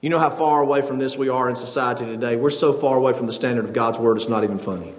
[0.00, 2.34] You know how far away from this we are in society today?
[2.34, 4.92] We're so far away from the standard of God's Word, it's not even funny.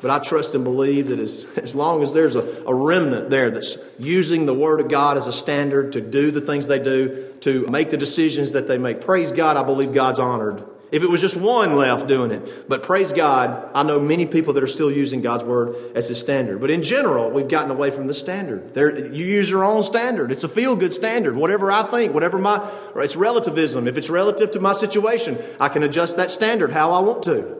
[0.00, 3.50] But I trust and believe that as, as long as there's a, a remnant there
[3.50, 7.34] that's using the Word of God as a standard to do the things they do,
[7.40, 10.64] to make the decisions that they make, praise God, I believe God's honored.
[10.90, 12.68] If it was just one left doing it.
[12.68, 16.16] But praise God, I know many people that are still using God's Word as a
[16.16, 16.60] standard.
[16.60, 18.74] But in general, we've gotten away from the standard.
[18.74, 20.32] There, you use your own standard.
[20.32, 21.36] It's a feel good standard.
[21.36, 23.86] Whatever I think, whatever my, it's relativism.
[23.86, 27.59] If it's relative to my situation, I can adjust that standard how I want to.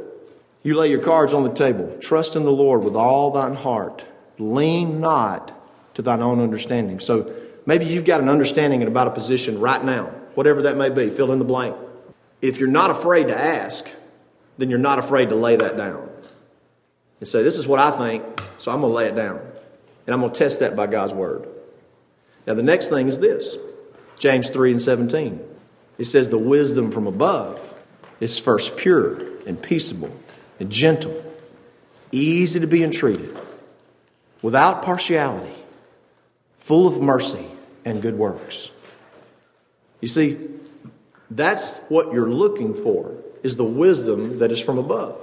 [0.63, 1.97] You lay your cards on the table.
[2.01, 4.05] Trust in the Lord with all thine heart.
[4.39, 5.53] Lean not
[5.95, 7.01] to thine own understanding.
[7.01, 7.33] So
[7.65, 11.33] maybe you've got an understanding about a position right now, whatever that may be, fill
[11.33, 11.77] in the blank.
[12.43, 13.89] If you're not afraid to ask,
[14.59, 16.09] then you're not afraid to lay that down
[17.21, 18.25] and say, This is what I think,
[18.59, 19.41] so I'm going to lay it down.
[20.07, 21.49] And I'm going to test that by God's word.
[22.47, 23.57] Now, the next thing is this
[24.19, 25.41] James 3 and 17.
[25.99, 27.61] It says, The wisdom from above
[28.21, 30.15] is first pure and peaceable
[30.61, 31.25] and gentle,
[32.13, 33.37] easy to be entreated,
[34.43, 35.55] without partiality,
[36.59, 37.47] full of mercy
[37.85, 38.71] and good works.
[40.01, 40.39] You see,
[41.31, 45.17] that's what you're looking for is the wisdom that is from above.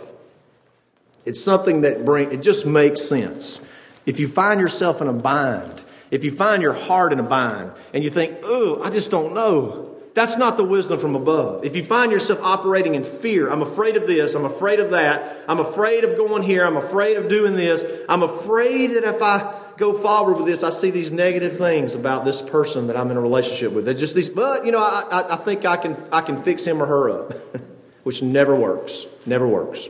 [1.26, 3.62] It's something that bring it just makes sense.
[4.06, 7.72] If you find yourself in a bind, if you find your heart in a bind
[7.94, 9.87] and you think, "Oh, I just don't know."
[10.18, 11.64] That's not the wisdom from above.
[11.64, 15.38] If you find yourself operating in fear, I'm afraid of this, I'm afraid of that,
[15.48, 19.54] I'm afraid of going here, I'm afraid of doing this, I'm afraid that if I
[19.78, 23.18] go forward with this, I see these negative things about this person that I'm in
[23.18, 23.86] a relationship with.
[23.86, 26.66] They're just these, but you know, I, I, I think I can, I can fix
[26.66, 27.34] him or her up,
[28.04, 29.06] which never works.
[29.28, 29.88] Never works.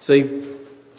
[0.00, 0.46] See,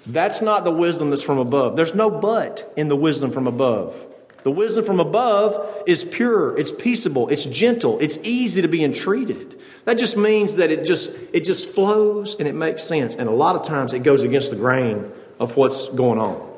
[0.07, 1.75] that's not the wisdom that's from above.
[1.75, 3.95] There's no but in the wisdom from above.
[4.43, 9.59] The wisdom from above is pure, it's peaceable, it's gentle, it's easy to be entreated.
[9.85, 13.15] That just means that it just it just flows and it makes sense.
[13.15, 16.49] And a lot of times it goes against the grain of what's going on.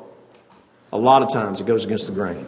[0.92, 2.46] A lot of times it goes against the grain.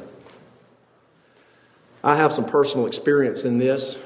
[2.03, 3.96] I have some personal experience in this,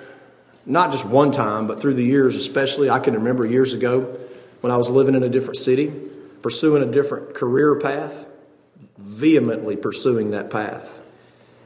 [0.65, 2.89] not just one time, but through the years, especially.
[2.89, 4.19] I can remember years ago
[4.63, 5.93] when I was living in a different city,
[6.41, 8.25] pursuing a different career path,
[8.97, 11.02] vehemently pursuing that path.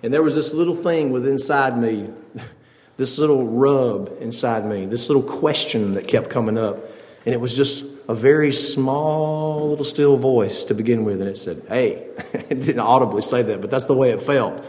[0.07, 2.09] And there was this little thing within inside me,
[2.97, 6.79] this little rub inside me, this little question that kept coming up.
[7.25, 11.21] And it was just a very small little still voice to begin with.
[11.21, 14.64] And it said, Hey, it didn't audibly say that, but that's the way it felt.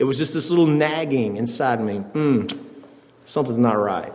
[0.00, 1.98] It was just this little nagging inside me.
[1.98, 2.48] Hmm,
[3.26, 4.12] something's not right.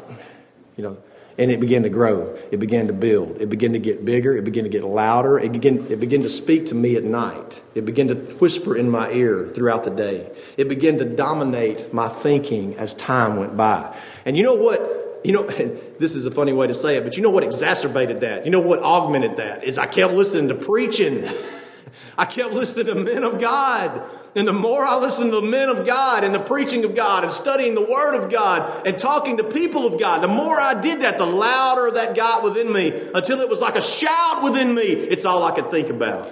[0.75, 0.97] You know,
[1.37, 2.37] and it began to grow.
[2.51, 3.41] It began to build.
[3.41, 4.37] It began to get bigger.
[4.37, 5.39] It began to get louder.
[5.39, 7.61] It began, it began to speak to me at night.
[7.75, 10.31] It began to whisper in my ear throughout the day.
[10.57, 13.97] It began to dominate my thinking as time went by.
[14.25, 15.21] And you know what?
[15.23, 15.43] You know,
[15.99, 18.45] this is a funny way to say it, but you know what exacerbated that?
[18.45, 19.63] You know what augmented that?
[19.63, 21.27] Is I kept listening to preaching.
[22.17, 24.03] I kept listening to men of God
[24.35, 27.23] and the more I listened to the men of God and the preaching of God
[27.23, 30.79] and studying the Word of God and talking to people of God, the more I
[30.79, 34.73] did that, the louder that got within me until it was like a shout within
[34.73, 34.85] me.
[34.85, 36.25] It's all I could think about.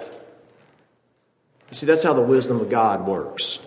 [1.70, 3.60] You see, that's how the wisdom of God works.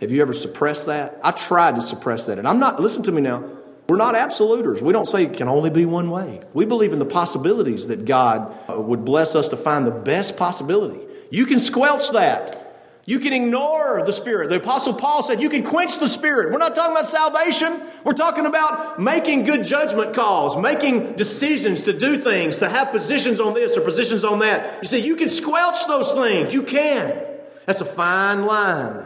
[0.00, 1.18] Have you ever suppressed that?
[1.24, 2.38] I tried to suppress that.
[2.38, 3.44] And I'm not, listen to me now,
[3.88, 4.80] we're not absoluters.
[4.80, 6.40] We don't say it can only be one way.
[6.54, 11.00] We believe in the possibilities that God would bless us to find the best possibility.
[11.30, 12.65] You can squelch that.
[13.08, 14.50] You can ignore the Spirit.
[14.50, 16.50] The Apostle Paul said you can quench the Spirit.
[16.50, 17.80] We're not talking about salvation.
[18.02, 23.38] We're talking about making good judgment calls, making decisions to do things, to have positions
[23.38, 24.82] on this or positions on that.
[24.82, 26.52] You see, you can squelch those things.
[26.52, 27.24] You can.
[27.64, 29.05] That's a fine line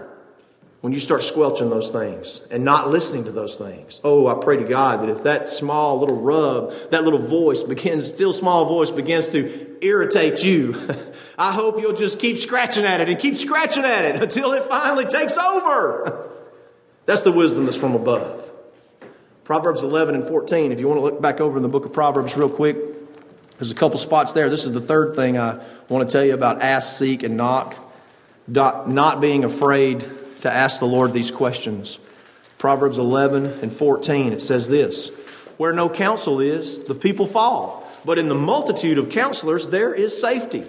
[0.80, 4.00] when you start squelching those things and not listening to those things.
[4.02, 8.08] Oh, I pray to God that if that small little rub, that little voice begins,
[8.08, 10.80] still small voice begins to irritate you,
[11.38, 14.64] I hope you'll just keep scratching at it and keep scratching at it until it
[14.68, 16.30] finally takes over.
[17.06, 18.52] That's the wisdom that's from above.
[19.42, 21.92] Proverbs 11 and 14, if you want to look back over in the book of
[21.92, 22.76] Proverbs real quick,
[23.58, 24.48] there's a couple spots there.
[24.48, 27.74] This is the third thing I want to tell you about ask, seek, and knock.
[28.46, 30.04] Not being afraid
[30.42, 31.98] to ask the Lord these questions.
[32.58, 35.08] Proverbs 11 and 14, it says this
[35.56, 40.20] Where no counsel is, the people fall, but in the multitude of counselors, there is
[40.20, 40.64] safety.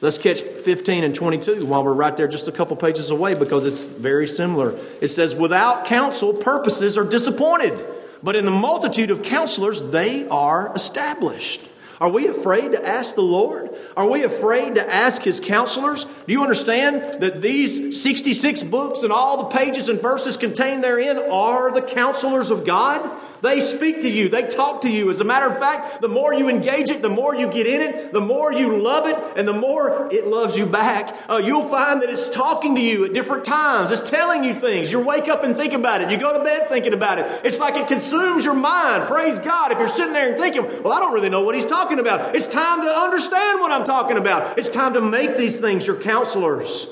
[0.00, 3.64] Let's catch 15 and 22 while we're right there just a couple pages away because
[3.64, 4.78] it's very similar.
[5.00, 7.78] It says, Without counsel, purposes are disappointed,
[8.22, 11.60] but in the multitude of counselors, they are established.
[12.04, 13.70] Are we afraid to ask the Lord?
[13.96, 16.04] Are we afraid to ask His counselors?
[16.04, 21.16] Do you understand that these 66 books and all the pages and verses contained therein
[21.16, 23.00] are the counselors of God?
[23.44, 25.10] They speak to you, they talk to you.
[25.10, 27.82] As a matter of fact, the more you engage it, the more you get in
[27.82, 31.14] it, the more you love it, and the more it loves you back.
[31.28, 33.90] Uh, you'll find that it's talking to you at different times.
[33.90, 34.90] It's telling you things.
[34.90, 36.10] You wake up and think about it.
[36.10, 37.44] You go to bed thinking about it.
[37.44, 39.08] It's like it consumes your mind.
[39.08, 39.72] Praise God.
[39.72, 42.34] If you're sitting there and thinking, well, I don't really know what he's talking about,
[42.34, 44.58] it's time to understand what I'm talking about.
[44.58, 46.88] It's time to make these things your counselors.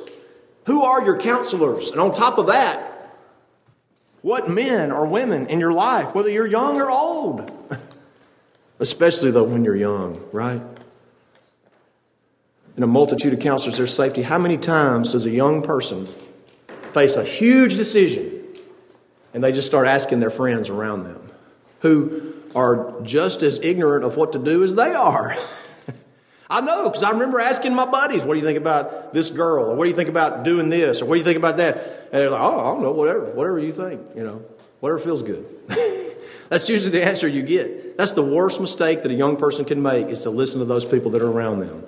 [0.66, 1.92] Who are your counselors?
[1.92, 2.91] And on top of that,
[4.22, 7.50] what men or women in your life, whether you're young or old.
[8.80, 10.62] Especially though when you're young, right?
[12.76, 14.22] In a multitude of counselors, there's safety.
[14.22, 16.08] How many times does a young person
[16.92, 18.44] face a huge decision
[19.35, 21.30] and they just start asking their friends around them
[21.80, 25.37] who are just as ignorant of what to do as they are?
[26.50, 29.66] I know because I remember asking my buddies, what do you think about this girl?
[29.66, 31.02] Or what do you think about doing this?
[31.02, 32.01] Or what do you think about that?
[32.12, 34.44] And they're like, oh, I don't know, whatever, whatever you think, you know,
[34.81, 35.46] whatever feels good.
[36.51, 37.96] That's usually the answer you get.
[37.96, 40.85] That's the worst mistake that a young person can make is to listen to those
[40.85, 41.87] people that are around them.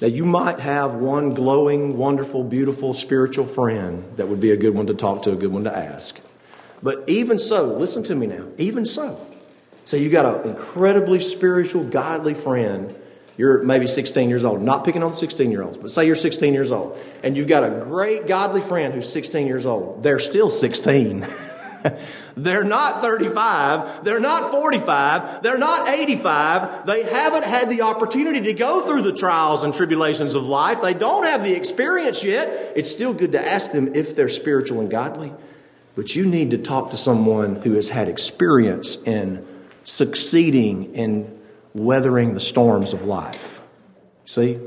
[0.00, 4.74] Now, you might have one glowing, wonderful, beautiful spiritual friend that would be a good
[4.74, 6.20] one to talk to, a good one to ask.
[6.80, 9.24] But even so, listen to me now, even so.
[9.84, 12.94] So you got an incredibly spiritual, godly friend
[13.36, 16.54] you're maybe 16 years old, not picking on 16 year olds, but say you're 16
[16.54, 20.02] years old and you've got a great godly friend who's 16 years old.
[20.02, 21.26] They're still 16.
[22.36, 24.04] they're not 35.
[24.04, 25.42] They're not 45.
[25.42, 26.86] They're not 85.
[26.86, 30.80] They haven't had the opportunity to go through the trials and tribulations of life.
[30.80, 32.72] They don't have the experience yet.
[32.76, 35.32] It's still good to ask them if they're spiritual and godly,
[35.96, 39.46] but you need to talk to someone who has had experience in
[39.82, 41.33] succeeding in
[41.74, 43.60] weathering the storms of life.
[44.24, 44.58] See?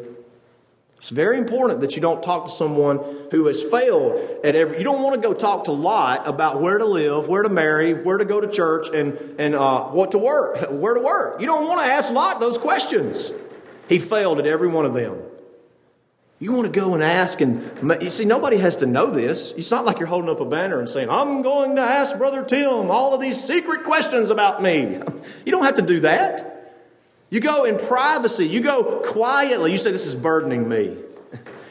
[0.97, 2.99] It's very important that you don't talk to someone
[3.31, 4.79] who has failed at every.
[4.79, 7.93] You don't want to go talk to Lot about where to live, where to marry,
[7.93, 11.39] where to go to church, and and uh, what to work, where to work.
[11.39, 13.31] You don't want to ask Lot those questions.
[13.87, 15.21] He failed at every one of them.
[16.39, 19.53] You want to go and ask, and you see, nobody has to know this.
[19.53, 22.43] It's not like you're holding up a banner and saying, I'm going to ask Brother
[22.43, 24.99] Tim all of these secret questions about me.
[25.45, 26.56] You don't have to do that.
[27.29, 29.71] You go in privacy, you go quietly.
[29.71, 30.97] You say, This is burdening me.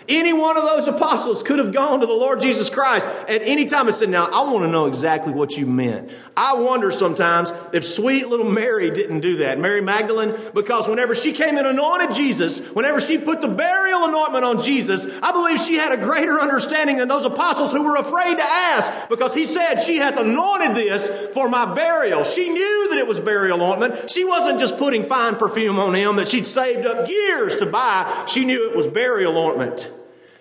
[0.08, 3.66] Any one of those apostles could have gone to the Lord Jesus Christ at any
[3.66, 6.10] time and said, Now, I want to know exactly what you meant.
[6.36, 11.32] I wonder sometimes if sweet little Mary didn't do that, Mary Magdalene, because whenever she
[11.32, 15.74] came and anointed Jesus, whenever she put the burial anointment on Jesus, I believe she
[15.74, 19.76] had a greater understanding than those apostles who were afraid to ask because he said,
[19.76, 22.22] She hath anointed this for my burial.
[22.22, 24.08] She knew that it was burial ointment.
[24.08, 28.26] She wasn't just putting fine perfume on him that she'd saved up years to buy.
[28.28, 29.90] She knew it was burial ointment.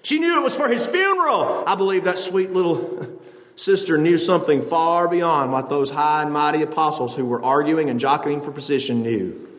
[0.05, 1.63] She knew it was for his funeral.
[1.65, 3.19] I believe that sweet little
[3.55, 7.99] sister knew something far beyond what those high and mighty apostles who were arguing and
[7.99, 9.49] jockeying for position knew.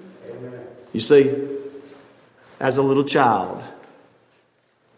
[0.93, 1.35] You see,
[2.61, 3.61] as a little child,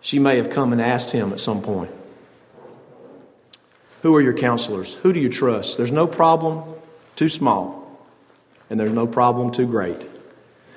[0.02, 1.92] she may have come and asked him at some point,
[4.02, 4.96] Who are your counselors?
[4.96, 5.78] Who do you trust?
[5.78, 6.74] There's no problem
[7.16, 7.98] too small,
[8.68, 9.96] and there's no problem too great.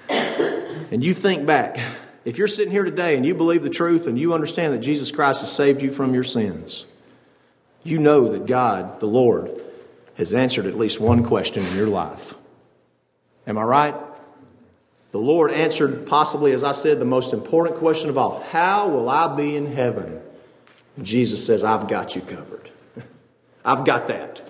[0.10, 1.78] And you think back
[2.24, 5.12] if you're sitting here today and you believe the truth and you understand that Jesus
[5.12, 6.86] Christ has saved you from your sins,
[7.84, 9.64] you know that God, the Lord,
[10.16, 12.36] has answered at least one question in your life.
[13.48, 13.96] Am I right?
[15.12, 19.10] The Lord answered, possibly, as I said, the most important question of all How will
[19.10, 20.22] I be in heaven?
[20.96, 22.70] And Jesus says, I've got you covered.
[23.66, 24.42] I've got that.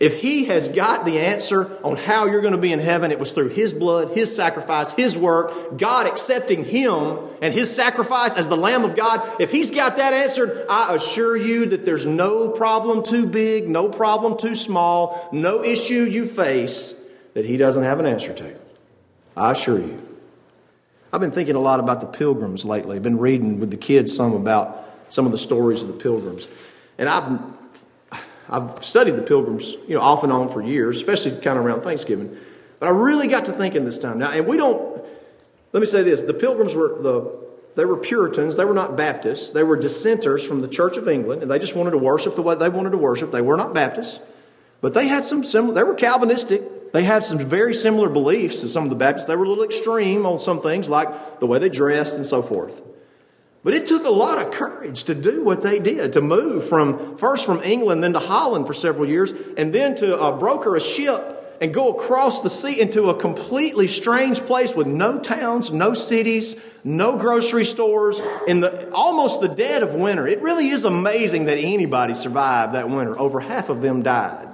[0.00, 3.18] If he has got the answer on how you're going to be in heaven, it
[3.18, 8.48] was through his blood, his sacrifice, his work, God accepting him and his sacrifice as
[8.48, 9.40] the Lamb of God.
[9.40, 13.88] If he's got that answered, I assure you that there's no problem too big, no
[13.88, 16.94] problem too small, no issue you face
[17.34, 18.54] that he doesn't have an answer to.
[19.36, 20.00] I assure you.
[21.12, 22.96] I've been thinking a lot about the pilgrims lately.
[22.96, 26.48] I've been reading with the kids some about some of the stories of the pilgrims.
[26.98, 27.40] And I've
[28.48, 31.82] I've studied the pilgrims, you know, off and on for years, especially kind of around
[31.82, 32.36] Thanksgiving.
[32.78, 34.18] But I really got to thinking this time.
[34.18, 35.02] Now, and we don't,
[35.72, 37.44] let me say this the pilgrims were the
[37.76, 38.56] they were Puritans.
[38.56, 39.50] They were not Baptists.
[39.50, 42.42] They were dissenters from the Church of England, and they just wanted to worship the
[42.42, 43.32] way they wanted to worship.
[43.32, 44.20] They were not Baptists,
[44.80, 45.74] but they had some similar.
[45.74, 46.92] They were Calvinistic.
[46.92, 49.26] They had some very similar beliefs to some of the Baptists.
[49.26, 52.40] They were a little extreme on some things, like the way they dressed and so
[52.40, 52.80] forth.
[53.64, 57.16] But it took a lot of courage to do what they did, to move from
[57.16, 60.80] first from England, then to Holland for several years, and then to uh, broker a
[60.80, 65.94] ship and go across the sea into a completely strange place with no towns, no
[65.94, 70.28] cities, no grocery stores, in the almost the dead of winter.
[70.28, 73.18] It really is amazing that anybody survived that winter.
[73.18, 74.48] Over half of them died.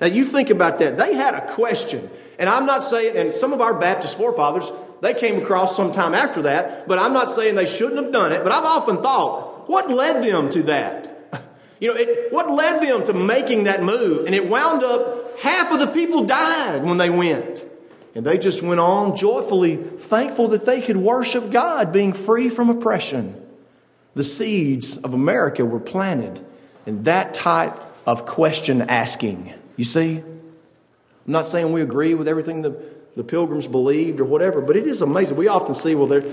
[0.00, 0.96] Now you think about that.
[0.96, 2.08] They had a question.
[2.38, 4.70] And I'm not saying, and some of our Baptist forefathers,
[5.04, 8.42] they came across sometime after that, but I'm not saying they shouldn't have done it.
[8.42, 11.10] But I've often thought, what led them to that?
[11.80, 14.26] You know, it, what led them to making that move?
[14.26, 17.66] And it wound up, half of the people died when they went.
[18.14, 22.70] And they just went on joyfully thankful that they could worship God, being free from
[22.70, 23.44] oppression.
[24.14, 26.42] The seeds of America were planted
[26.86, 27.74] in that type
[28.06, 29.52] of question asking.
[29.76, 30.18] You see?
[30.18, 32.80] I'm not saying we agree with everything the
[33.16, 34.60] the pilgrims believed or whatever.
[34.60, 35.36] But it is amazing.
[35.36, 36.24] We often see, well, there,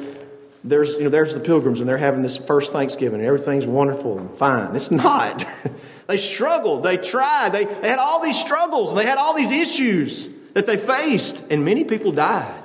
[0.63, 4.19] there's, you know, there's the pilgrims and they're having this first Thanksgiving and everything's wonderful
[4.19, 4.75] and fine.
[4.75, 5.45] It's not.
[6.07, 6.83] they struggled.
[6.83, 7.49] They tried.
[7.49, 11.49] They, they had all these struggles and they had all these issues that they faced,
[11.49, 12.63] and many people died.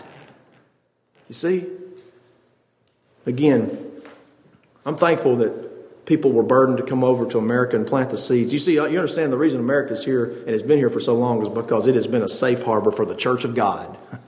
[1.29, 1.67] You see?
[3.25, 3.79] Again,
[4.85, 5.66] I'm thankful that
[6.07, 8.53] people were burdened to come over to America and plant the seeds.
[8.53, 11.01] You see, uh, you understand the reason America is here and has been here for
[11.01, 13.99] so long is because it has been a safe harbor for the church of God.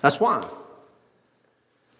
[0.00, 0.48] That's why.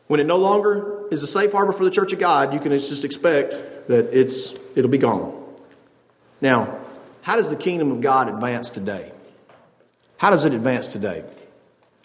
[0.07, 2.73] When it no longer is a safe harbor for the church of God, you can
[2.73, 3.53] just expect
[3.89, 5.45] that it's, it'll be gone.
[6.41, 6.79] Now,
[7.23, 9.13] how does the kingdom of God advance today?
[10.17, 11.25] How does it advance today?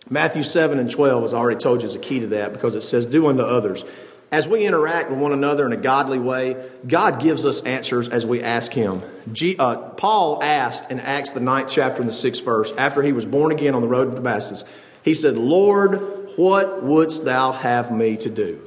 [0.10, 2.76] Matthew 7 and 12, as I already told you, is a key to that because
[2.76, 3.86] it says, Do unto others
[4.32, 6.56] as we interact with one another in a godly way,
[6.88, 9.04] God gives us answers as we ask Him.
[9.34, 13.12] G, uh, Paul asked in Acts, the ninth chapter and the sixth verse, after he
[13.12, 14.64] was born again on the road to Damascus,
[15.04, 18.62] he said, Lord, what wouldst thou have me to do?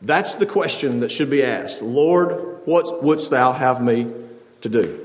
[0.00, 1.82] That's the question that should be asked.
[1.82, 4.10] Lord, what wouldst thou have me
[4.62, 5.04] to do?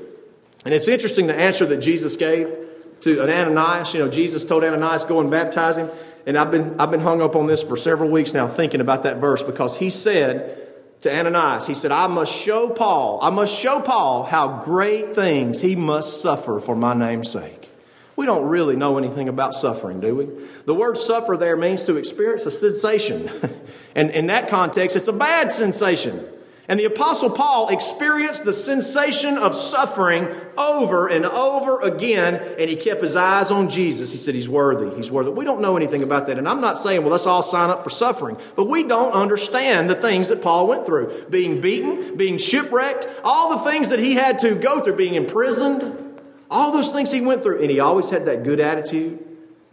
[0.63, 2.57] And it's interesting the answer that Jesus gave
[3.01, 3.93] to Ananias.
[3.93, 5.89] You know, Jesus told Ananias, go and baptize him.
[6.25, 9.03] And I've been, I've been hung up on this for several weeks now thinking about
[9.03, 10.59] that verse because he said
[11.01, 11.67] to Ananias.
[11.67, 16.21] He said, I must show Paul, I must show Paul how great things he must
[16.21, 17.69] suffer for my name's sake.
[18.15, 20.29] We don't really know anything about suffering, do we?
[20.65, 23.29] The word suffer there means to experience a sensation.
[23.95, 26.23] and in that context, it's a bad sensation.
[26.69, 32.77] And the Apostle Paul experienced the sensation of suffering over and over again, and he
[32.77, 34.11] kept his eyes on Jesus.
[34.11, 34.95] He said, He's worthy.
[34.95, 35.31] He's worthy.
[35.31, 36.37] We don't know anything about that.
[36.37, 39.89] And I'm not saying, well, let's all sign up for suffering, but we don't understand
[39.89, 44.13] the things that Paul went through being beaten, being shipwrecked, all the things that he
[44.13, 47.61] had to go through, being imprisoned, all those things he went through.
[47.61, 49.19] And he always had that good attitude.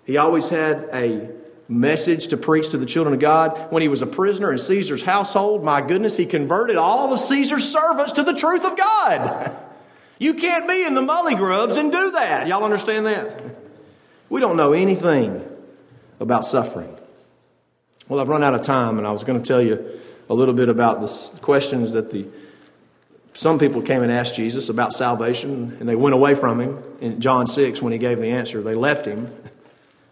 [0.04, 1.39] He always had a
[1.70, 3.70] message to preach to the children of God.
[3.70, 7.70] When he was a prisoner in Caesar's household, my goodness, he converted all of Caesar's
[7.70, 9.56] servants to the truth of God.
[10.22, 12.46] You can't be in the mully grubs and do that.
[12.46, 13.42] Y'all understand that?
[14.28, 15.42] We don't know anything
[16.20, 16.94] about suffering.
[18.06, 19.98] Well, I've run out of time, and I was going to tell you
[20.28, 22.26] a little bit about the questions that the
[23.32, 27.20] some people came and asked Jesus about salvation, and they went away from him in
[27.22, 28.60] John 6 when he gave the answer.
[28.60, 29.32] They left him.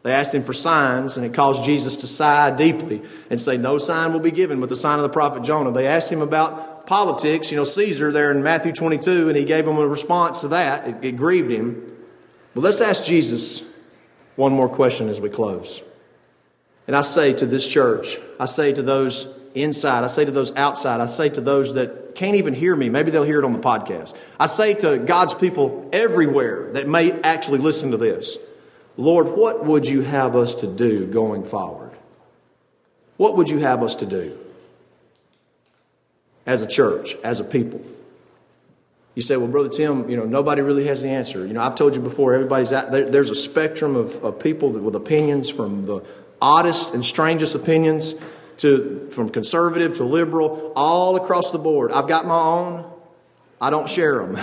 [0.03, 3.79] They asked him for signs, and it caused Jesus to sigh deeply and say, No
[3.79, 5.73] sign will be given but the sign of the prophet Jonah.
[5.73, 9.65] They asked him about politics, you know, Caesar there in Matthew 22, and he gave
[9.65, 10.89] them a response to that.
[10.89, 11.97] It, it grieved him.
[12.55, 13.63] But let's ask Jesus
[14.37, 15.83] one more question as we close.
[16.87, 20.55] And I say to this church, I say to those inside, I say to those
[20.57, 23.53] outside, I say to those that can't even hear me, maybe they'll hear it on
[23.53, 24.15] the podcast.
[24.41, 28.39] I say to God's people everywhere that may actually listen to this.
[28.99, 31.93] Lord, what would you have us to do going forward?
[33.17, 34.37] What would you have us to do
[36.45, 37.81] as a church, as a people?
[39.15, 41.47] You say, well, Brother Tim, you know, nobody really has the answer.
[41.47, 44.71] You know, I've told you before, everybody's out there, there's a spectrum of, of people
[44.71, 46.05] with opinions from the
[46.43, 48.17] oddest and strangest opinions
[48.59, 51.93] to from conservative to liberal, all across the board.
[51.93, 52.91] I've got my own.
[53.61, 54.39] I don't share them.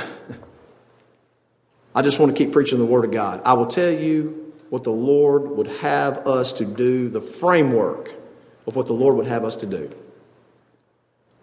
[1.95, 3.41] I just want to keep preaching the Word of God.
[3.43, 8.11] I will tell you what the Lord would have us to do, the framework
[8.67, 9.91] of what the Lord would have us to do.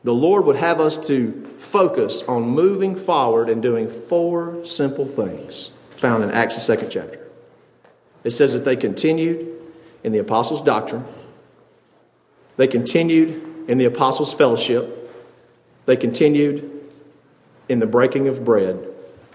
[0.04, 5.70] The Lord would have us to focus on moving forward and doing four simple things
[5.90, 7.20] found in Acts, the second chapter.
[8.24, 9.48] It says that they continued
[10.02, 11.04] in the apostles' doctrine,
[12.56, 14.98] they continued in the apostles' fellowship,
[15.86, 16.68] they continued
[17.68, 18.84] in the breaking of bread,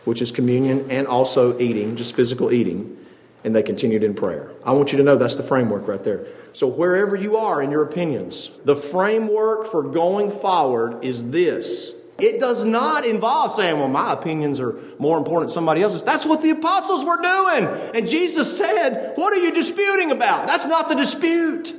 [0.03, 2.97] which is communion and also eating, just physical eating
[3.43, 4.51] and they continued in prayer.
[4.65, 6.25] I want you to know that's the framework right there.
[6.53, 11.93] So, wherever you are in your opinions, the framework for going forward is this.
[12.19, 16.01] It does not involve saying, well, my opinions are more important than somebody else's.
[16.01, 17.91] That's what the apostles were doing.
[17.93, 20.47] And Jesus said, What are you disputing about?
[20.47, 21.75] That's not the dispute.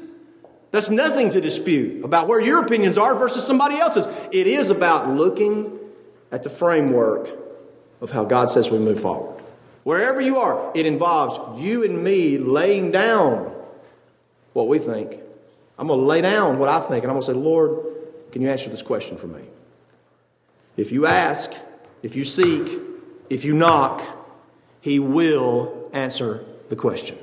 [0.70, 4.06] That's nothing to dispute about where your opinions are versus somebody else's.
[4.32, 5.78] It is about looking
[6.30, 7.30] at the framework
[8.00, 9.37] of how God says we move forward.
[9.88, 13.54] Wherever you are, it involves you and me laying down
[14.52, 15.18] what we think.
[15.78, 17.86] I'm going to lay down what I think, and I'm going to say, Lord,
[18.30, 19.40] can you answer this question for me?
[20.76, 21.54] If you ask,
[22.02, 22.70] if you seek,
[23.30, 24.02] if you knock,
[24.82, 27.16] He will answer the question.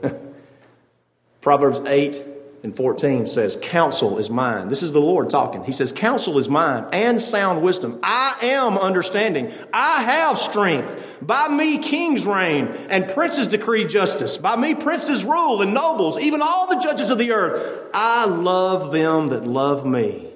[1.40, 2.22] Proverbs 8
[2.64, 4.68] and 14 says, Counsel is mine.
[4.68, 5.64] This is the Lord talking.
[5.64, 8.00] He says, Counsel is mine and sound wisdom.
[8.02, 9.52] I am understanding.
[9.70, 11.18] I have strength.
[11.20, 14.38] By me, kings reign and princes decree justice.
[14.38, 17.82] By me, princes rule and nobles, even all the judges of the earth.
[17.92, 20.30] I love them that love me,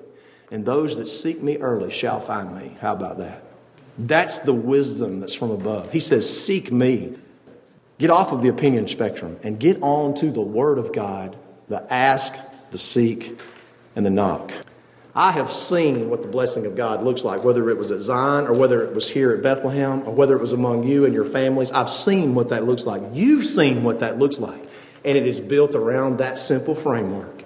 [0.51, 2.77] and those that seek me early shall find me.
[2.79, 3.43] How about that?
[3.97, 5.95] That's the wisdom that's from above.
[5.95, 7.15] He says, Seek me.
[7.97, 11.35] Get off of the opinion spectrum and get on to the Word of God
[11.69, 12.35] the ask,
[12.71, 13.39] the seek,
[13.95, 14.53] and the knock.
[15.15, 18.47] I have seen what the blessing of God looks like, whether it was at Zion
[18.47, 21.25] or whether it was here at Bethlehem or whether it was among you and your
[21.25, 21.73] families.
[21.73, 23.03] I've seen what that looks like.
[23.13, 24.63] You've seen what that looks like.
[25.05, 27.43] And it is built around that simple framework.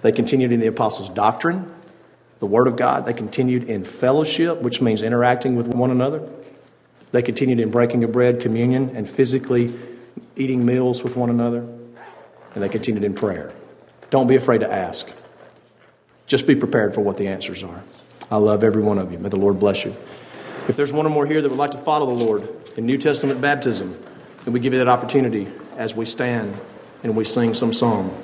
[0.00, 1.70] They continued in the apostles' doctrine,
[2.38, 3.04] the Word of God.
[3.04, 6.26] They continued in fellowship, which means interacting with one another.
[7.12, 9.74] They continued in breaking of bread, communion, and physically
[10.36, 11.66] eating meals with one another.
[12.54, 13.52] And they continued in prayer.
[14.10, 15.08] Don't be afraid to ask.
[16.26, 17.82] Just be prepared for what the answers are.
[18.30, 19.18] I love every one of you.
[19.18, 19.96] May the Lord bless you.
[20.68, 22.98] If there's one or more here that would like to follow the Lord in New
[22.98, 23.96] Testament baptism,
[24.44, 26.54] then we give you that opportunity as we stand
[27.02, 28.16] and we sing some song.